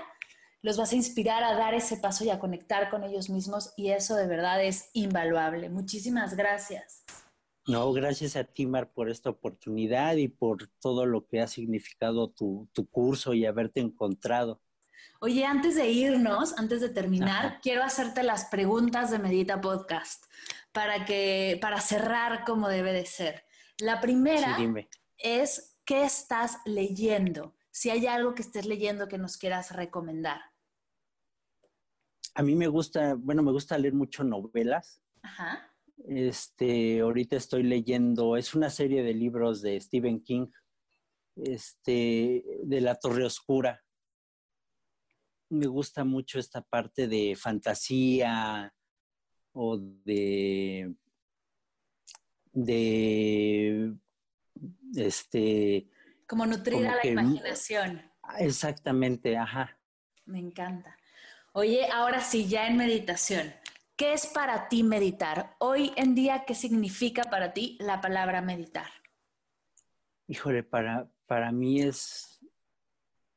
los 0.61 0.77
vas 0.77 0.91
a 0.91 0.95
inspirar 0.95 1.43
a 1.43 1.55
dar 1.55 1.73
ese 1.73 1.97
paso 1.97 2.23
y 2.23 2.29
a 2.29 2.39
conectar 2.39 2.91
con 2.91 3.03
ellos 3.03 3.29
mismos 3.29 3.73
y 3.75 3.89
eso 3.89 4.15
de 4.15 4.27
verdad 4.27 4.63
es 4.63 4.91
invaluable. 4.93 5.69
Muchísimas 5.69 6.35
gracias. 6.35 7.03
No, 7.67 7.91
gracias 7.91 8.37
a 8.37 8.45
ti, 8.45 8.65
Mar, 8.65 8.93
por 8.93 9.09
esta 9.09 9.29
oportunidad 9.29 10.15
y 10.15 10.29
por 10.29 10.67
todo 10.79 11.05
lo 11.05 11.27
que 11.27 11.41
ha 11.41 11.47
significado 11.47 12.29
tu, 12.29 12.69
curso 12.91 13.33
y 13.33 13.45
haberte 13.45 13.81
encontrado. 13.81 14.61
Oye, 15.19 15.43
antes 15.43 15.75
de 15.75 15.89
irnos, 15.89 16.57
antes 16.57 16.79
de 16.79 16.87
terminar, 16.87 17.59
quiero 17.61 17.83
hacerte 17.83 18.23
las 18.23 18.45
preguntas 18.45 19.11
de 19.11 19.19
Medita 19.19 19.59
Podcast 19.59 20.23
para 20.71 21.03
que 21.03 21.57
para 21.61 21.81
cerrar 21.81 22.45
como 22.45 22.69
debe 22.69 22.93
de 22.93 23.05
ser. 23.05 23.43
La 23.79 23.99
primera 23.99 24.57
es 25.17 25.77
¿qué 25.83 26.03
estás 26.03 26.59
leyendo? 26.63 27.53
Si 27.71 27.89
hay 27.89 28.07
algo 28.07 28.33
que 28.33 28.43
estés 28.43 28.65
leyendo 28.65 29.09
que 29.09 29.17
nos 29.17 29.37
quieras 29.37 29.75
recomendar. 29.75 30.39
A 32.33 32.43
mí 32.43 32.55
me 32.55 32.67
gusta, 32.67 33.15
bueno, 33.15 33.43
me 33.43 33.51
gusta 33.51 33.77
leer 33.77 33.93
mucho 33.93 34.23
novelas. 34.23 35.01
Ajá. 35.21 35.69
Este, 36.05 36.99
ahorita 36.99 37.35
estoy 37.35 37.63
leyendo, 37.63 38.37
es 38.37 38.53
una 38.53 38.69
serie 38.69 39.03
de 39.03 39.13
libros 39.13 39.61
de 39.61 39.79
Stephen 39.81 40.21
King, 40.21 40.47
este, 41.35 42.43
de 42.63 42.81
la 42.81 42.95
Torre 42.95 43.25
Oscura. 43.25 43.83
Me 45.49 45.65
gusta 45.65 46.03
mucho 46.03 46.39
esta 46.39 46.61
parte 46.61 47.07
de 47.07 47.35
fantasía 47.35 48.73
o 49.53 49.77
de, 49.77 50.93
de, 52.51 53.93
este, 54.95 55.89
como 56.27 56.45
nutrir 56.45 56.85
a 56.87 56.95
la 56.95 57.07
imaginación. 57.07 58.11
Exactamente, 58.39 59.37
ajá. 59.37 59.79
Me 60.25 60.39
encanta. 60.39 60.97
Oye, 61.53 61.87
ahora 61.91 62.19
sí, 62.21 62.47
ya 62.47 62.67
en 62.67 62.77
meditación. 62.77 63.53
¿Qué 63.97 64.13
es 64.13 64.27
para 64.27 64.69
ti 64.69 64.83
meditar? 64.83 65.55
Hoy 65.57 65.91
en 65.95 66.13
día, 66.13 66.43
¿qué 66.45 66.53
significa 66.53 67.23
para 67.23 67.51
ti 67.51 67.79
la 67.79 67.99
palabra 67.99 68.43
meditar? 68.43 68.91
Híjole, 70.27 70.61
para, 70.61 71.09
para 71.25 71.51
mí 71.51 71.81
es, 71.81 72.39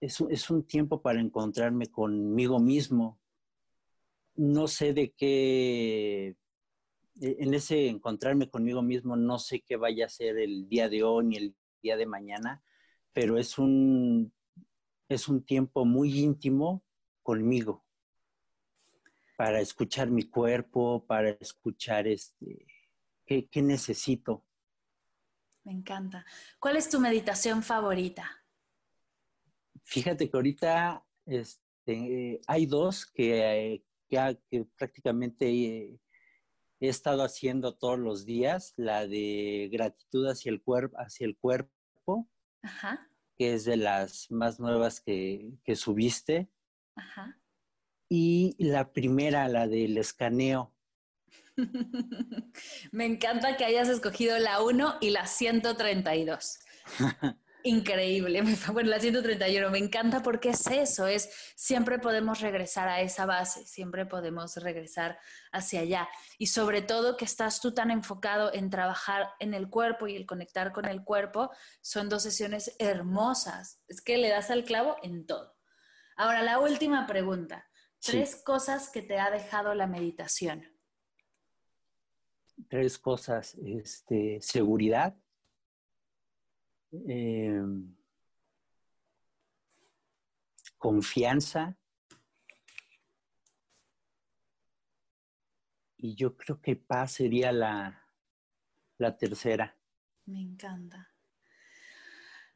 es, 0.03 0.51
un 0.51 0.67
tiempo 0.67 1.01
para 1.01 1.19
encontrarme 1.19 1.87
conmigo 1.87 2.61
mismo. 2.61 3.19
No 4.35 4.69
sé 4.69 4.93
de 4.93 5.13
qué, 5.13 6.37
en 7.23 7.55
ese 7.55 7.89
encontrarme 7.89 8.51
conmigo 8.51 8.83
mismo, 8.83 9.17
no 9.17 9.39
sé 9.39 9.63
qué 9.63 9.77
vaya 9.77 10.05
a 10.05 10.11
ser 10.11 10.37
el 10.37 10.69
día 10.69 10.91
de 10.91 11.03
hoy 11.03 11.25
ni 11.25 11.37
el 11.37 11.57
día 11.83 11.97
de 11.97 12.05
mañana, 12.05 12.63
pero 13.15 13.39
es 13.39 13.57
un, 13.57 14.31
es 15.09 15.27
un 15.27 15.43
tiempo 15.43 15.87
muy 15.87 16.21
íntimo 16.21 16.85
conmigo 17.23 17.83
para 19.41 19.59
escuchar 19.59 20.11
mi 20.11 20.25
cuerpo, 20.25 21.07
para 21.07 21.31
escuchar 21.31 22.07
este, 22.07 22.67
qué, 23.25 23.63
necesito. 23.63 24.45
Me 25.65 25.73
encanta. 25.73 26.27
¿Cuál 26.59 26.77
es 26.77 26.91
tu 26.91 27.01
meditación 27.01 27.63
favorita? 27.63 28.45
Fíjate 29.83 30.29
que 30.29 30.37
ahorita 30.37 31.07
este, 31.25 32.43
hay 32.47 32.67
dos 32.67 33.07
que, 33.07 33.83
que, 34.11 34.67
prácticamente 34.77 35.49
he, 35.49 36.01
estado 36.79 37.23
haciendo 37.23 37.75
todos 37.79 37.99
los 37.99 38.27
días, 38.27 38.75
la 38.77 39.07
de 39.07 39.71
gratitud 39.73 40.29
hacia 40.29 40.53
el, 40.53 40.61
cuerpo, 40.61 40.99
hacia 40.99 41.25
el 41.25 41.39
cuerpo, 41.39 42.29
que 43.39 43.55
es 43.55 43.65
de 43.65 43.79
las 43.79 44.31
más 44.31 44.61
nuevas 44.61 45.01
que, 45.01 45.51
que 45.65 45.77
subiste. 45.77 46.51
Ajá 46.95 47.40
y 48.11 48.57
la 48.59 48.93
primera, 48.93 49.49
la 49.49 49.67
del 49.69 49.97
escaneo. 49.97 50.75
Me 52.93 53.07
encanta 53.07 53.57
que 53.57 53.65
hayas 53.65 53.89
escogido 53.89 54.39
la 54.39 54.61
1 54.63 54.99
y 55.01 55.11
la 55.11 55.27
132. 55.27 56.59
Increíble. 57.63 58.43
Bueno, 58.73 58.91
la 58.91 58.99
131 58.99 59.71
me 59.71 59.79
encanta 59.79 60.23
porque 60.23 60.51
es 60.51 60.67
eso, 60.67 61.07
es 61.07 61.29
siempre 61.55 61.99
podemos 61.99 62.41
regresar 62.41 62.89
a 62.89 63.01
esa 63.01 63.27
base, 63.27 63.67
siempre 63.67 64.07
podemos 64.07 64.57
regresar 64.57 65.19
hacia 65.53 65.81
allá. 65.81 66.09
Y 66.39 66.47
sobre 66.47 66.83
todo 66.83 67.17
que 67.17 67.25
estás 67.25 67.61
tú 67.61 67.73
tan 67.73 67.91
enfocado 67.91 68.53
en 68.55 68.71
trabajar 68.71 69.29
en 69.41 69.55
el 69.55 69.69
cuerpo 69.69 70.09
y 70.09 70.17
el 70.17 70.27
conectar 70.27 70.73
con 70.73 70.87
el 70.87 71.05
cuerpo, 71.05 71.51
son 71.81 72.09
dos 72.09 72.23
sesiones 72.23 72.75
hermosas. 72.79 73.81
Es 73.89 74.01
que 74.01 74.17
le 74.17 74.31
das 74.31 74.51
al 74.51 74.65
clavo 74.65 74.97
en 75.03 75.27
todo. 75.27 75.55
Ahora, 76.17 76.43
la 76.43 76.59
última 76.59 77.07
pregunta. 77.07 77.70
Tres 78.03 78.37
cosas 78.37 78.89
que 78.89 79.03
te 79.03 79.19
ha 79.19 79.31
dejado 79.31 79.75
la 79.75 79.87
meditación. 79.87 80.65
Tres 82.69 82.99
cosas. 82.99 83.55
Este, 83.57 84.41
seguridad. 84.41 85.17
Em, 86.93 87.95
confianza. 90.79 91.77
Y 95.99 96.15
yo 96.15 96.37
creo 96.37 96.61
que 96.63 96.77
paz 96.77 97.13
sería 97.13 97.53
la, 97.53 98.03
la 98.97 99.17
tercera. 99.19 99.77
Me 100.25 100.41
encanta. 100.41 101.15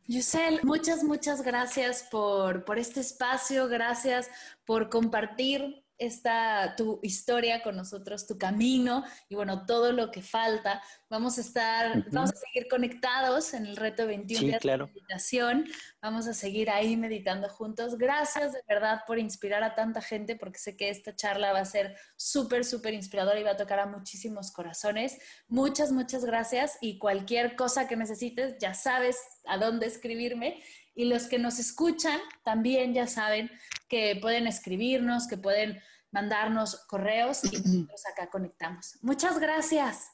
Yusel, 0.07 0.61
muchas, 0.65 1.03
muchas 1.03 1.43
gracias 1.43 2.03
por, 2.11 2.65
por, 2.65 2.79
este 2.79 3.01
espacio, 3.01 3.69
gracias 3.69 4.29
por 4.67 4.91
compartir 4.91 5.84
esta 5.99 6.75
tu 6.77 6.99
historia 7.03 7.63
con 7.63 7.77
nosotros, 7.77 8.27
tu 8.27 8.37
camino 8.37 9.05
y 9.29 9.35
bueno, 9.35 9.67
todo 9.67 9.93
lo 9.93 10.11
que 10.11 10.23
falta. 10.23 10.83
Vamos 11.09 11.39
a 11.39 11.41
estar, 11.43 12.11
vamos 12.11 12.33
a 12.33 12.37
seguir 12.37 12.69
conectados 12.69 13.55
en 13.55 13.67
el 13.67 13.77
reto 13.77 14.07
21 14.07 14.47
días 14.47 14.63
de 14.63 14.77
meditación. 14.79 15.67
Vamos 16.03 16.27
a 16.27 16.35
seguir 16.35 16.71
ahí 16.71 16.97
meditando 16.97 17.49
juntos. 17.49 17.97
Gracias 17.97 18.53
de 18.53 18.63
verdad 18.69 19.03
por 19.07 19.19
inspirar 19.19 19.63
a 19.63 19.75
tanta 19.75 20.01
gente 20.01 20.37
porque 20.37 20.59
sé 20.59 20.77
que 20.77 20.91
esta 20.91 21.15
charla 21.15 21.53
va 21.53 21.61
a 21.61 21.65
ser 21.65 21.97
súper, 22.17 22.65
súper 22.65 22.95
inspiradora 22.95 23.39
y 23.39 23.45
va 23.45 23.53
a 23.53 23.57
tocar 23.57 23.79
a 23.79 23.87
muchísimos 23.87 24.51
corazones. 24.51 25.19
Muchas, 25.47 25.93
muchas 25.93 26.25
gracias 26.25 26.79
y 26.81 26.99
cualquier 26.99 27.57
cosa 27.57 27.87
que 27.87 27.97
necesites, 27.97 28.57
ya 28.59 28.75
sabes 28.75 29.17
a 29.47 29.59
dónde 29.59 29.87
escribirme. 29.87 30.63
Y 30.95 31.07
los 31.07 31.27
que 31.27 31.39
nos 31.39 31.59
escuchan 31.59 32.21
también 32.45 32.95
ya 32.95 33.07
saben 33.07 33.51
que 33.89 34.17
pueden 34.21 34.47
escribirnos, 34.47 35.27
que 35.27 35.37
pueden 35.37 35.81
mandarnos 36.11 36.85
correos 36.87 37.45
y 37.45 37.49
nosotros 37.57 38.03
acá 38.13 38.31
conectamos. 38.31 38.99
Muchas 39.03 39.39
gracias. 39.39 40.09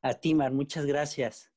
A 0.00 0.14
ti, 0.14 0.34
Mar, 0.34 0.52
muchas 0.52 0.86
gracias. 0.86 1.52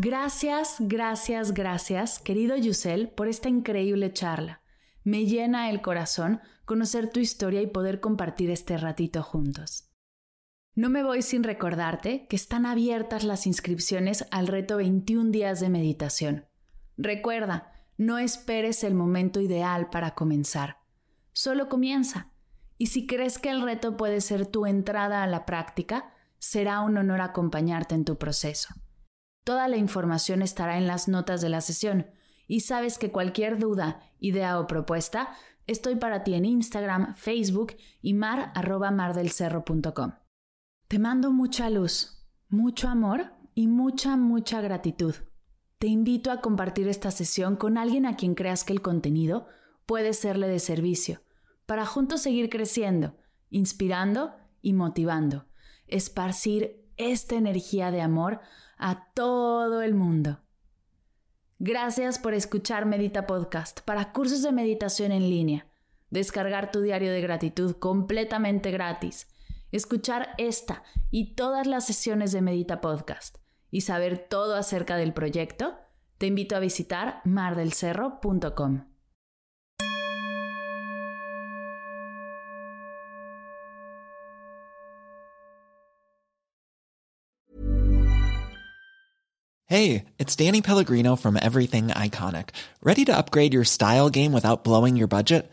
Gracias, 0.00 0.76
gracias, 0.78 1.52
gracias, 1.52 2.20
querido 2.20 2.56
Yusel, 2.56 3.08
por 3.08 3.26
esta 3.26 3.48
increíble 3.48 4.12
charla. 4.12 4.62
Me 5.02 5.26
llena 5.26 5.70
el 5.70 5.82
corazón 5.82 6.40
conocer 6.66 7.10
tu 7.10 7.18
historia 7.18 7.62
y 7.62 7.66
poder 7.66 7.98
compartir 7.98 8.50
este 8.50 8.76
ratito 8.76 9.24
juntos. 9.24 9.87
No 10.74 10.90
me 10.90 11.02
voy 11.02 11.22
sin 11.22 11.42
recordarte 11.42 12.26
que 12.28 12.36
están 12.36 12.66
abiertas 12.66 13.24
las 13.24 13.46
inscripciones 13.46 14.24
al 14.30 14.46
reto 14.46 14.76
21 14.76 15.30
días 15.30 15.60
de 15.60 15.68
meditación. 15.68 16.46
Recuerda, 16.96 17.72
no 17.96 18.18
esperes 18.18 18.84
el 18.84 18.94
momento 18.94 19.40
ideal 19.40 19.90
para 19.90 20.14
comenzar. 20.14 20.78
Solo 21.32 21.68
comienza. 21.68 22.30
Y 22.76 22.86
si 22.86 23.06
crees 23.06 23.38
que 23.38 23.50
el 23.50 23.62
reto 23.62 23.96
puede 23.96 24.20
ser 24.20 24.46
tu 24.46 24.66
entrada 24.66 25.24
a 25.24 25.26
la 25.26 25.46
práctica, 25.46 26.14
será 26.38 26.80
un 26.80 26.96
honor 26.96 27.20
acompañarte 27.20 27.96
en 27.96 28.04
tu 28.04 28.18
proceso. 28.18 28.74
Toda 29.44 29.66
la 29.66 29.76
información 29.76 30.42
estará 30.42 30.78
en 30.78 30.86
las 30.86 31.08
notas 31.08 31.40
de 31.40 31.48
la 31.48 31.60
sesión 31.60 32.06
y 32.46 32.60
sabes 32.60 32.98
que 32.98 33.10
cualquier 33.10 33.58
duda, 33.58 34.00
idea 34.20 34.60
o 34.60 34.66
propuesta, 34.66 35.30
estoy 35.66 35.96
para 35.96 36.22
ti 36.22 36.34
en 36.34 36.44
Instagram, 36.44 37.14
Facebook 37.16 37.76
y 38.00 38.14
mar.mardelcerro.com. 38.14 40.12
Te 40.88 40.98
mando 40.98 41.30
mucha 41.32 41.68
luz, 41.68 42.26
mucho 42.48 42.88
amor 42.88 43.34
y 43.54 43.66
mucha, 43.66 44.16
mucha 44.16 44.62
gratitud. 44.62 45.14
Te 45.78 45.86
invito 45.86 46.30
a 46.30 46.40
compartir 46.40 46.88
esta 46.88 47.10
sesión 47.10 47.56
con 47.56 47.76
alguien 47.76 48.06
a 48.06 48.16
quien 48.16 48.34
creas 48.34 48.64
que 48.64 48.72
el 48.72 48.80
contenido 48.80 49.48
puede 49.84 50.14
serle 50.14 50.48
de 50.48 50.60
servicio, 50.60 51.20
para 51.66 51.84
juntos 51.84 52.22
seguir 52.22 52.48
creciendo, 52.48 53.18
inspirando 53.50 54.34
y 54.62 54.72
motivando, 54.72 55.44
esparcir 55.88 56.88
esta 56.96 57.34
energía 57.34 57.90
de 57.90 58.00
amor 58.00 58.40
a 58.78 59.12
todo 59.12 59.82
el 59.82 59.92
mundo. 59.92 60.40
Gracias 61.58 62.18
por 62.18 62.32
escuchar 62.32 62.86
Medita 62.86 63.26
Podcast 63.26 63.82
para 63.82 64.14
cursos 64.14 64.40
de 64.40 64.52
meditación 64.52 65.12
en 65.12 65.28
línea. 65.28 65.66
Descargar 66.08 66.70
tu 66.70 66.80
diario 66.80 67.12
de 67.12 67.20
gratitud 67.20 67.76
completamente 67.76 68.70
gratis 68.70 69.26
escuchar 69.72 70.30
esta 70.38 70.82
y 71.10 71.34
todas 71.34 71.66
las 71.66 71.86
sesiones 71.86 72.32
de 72.32 72.42
Medita 72.42 72.80
Podcast 72.80 73.38
y 73.70 73.82
saber 73.82 74.26
todo 74.28 74.56
acerca 74.56 74.96
del 74.96 75.12
proyecto, 75.12 75.78
te 76.18 76.26
invito 76.26 76.56
a 76.56 76.60
visitar 76.60 77.20
mardelcerro.com. 77.24 78.84
Hey, 89.70 90.06
it's 90.18 90.34
Danny 90.34 90.62
Pellegrino 90.62 91.14
from 91.14 91.36
Everything 91.36 91.88
Iconic. 91.88 92.50
Ready 92.82 93.04
to 93.04 93.14
upgrade 93.14 93.52
your 93.52 93.64
style 93.64 94.08
game 94.08 94.32
without 94.32 94.64
blowing 94.64 94.96
your 94.96 95.08
budget? 95.08 95.52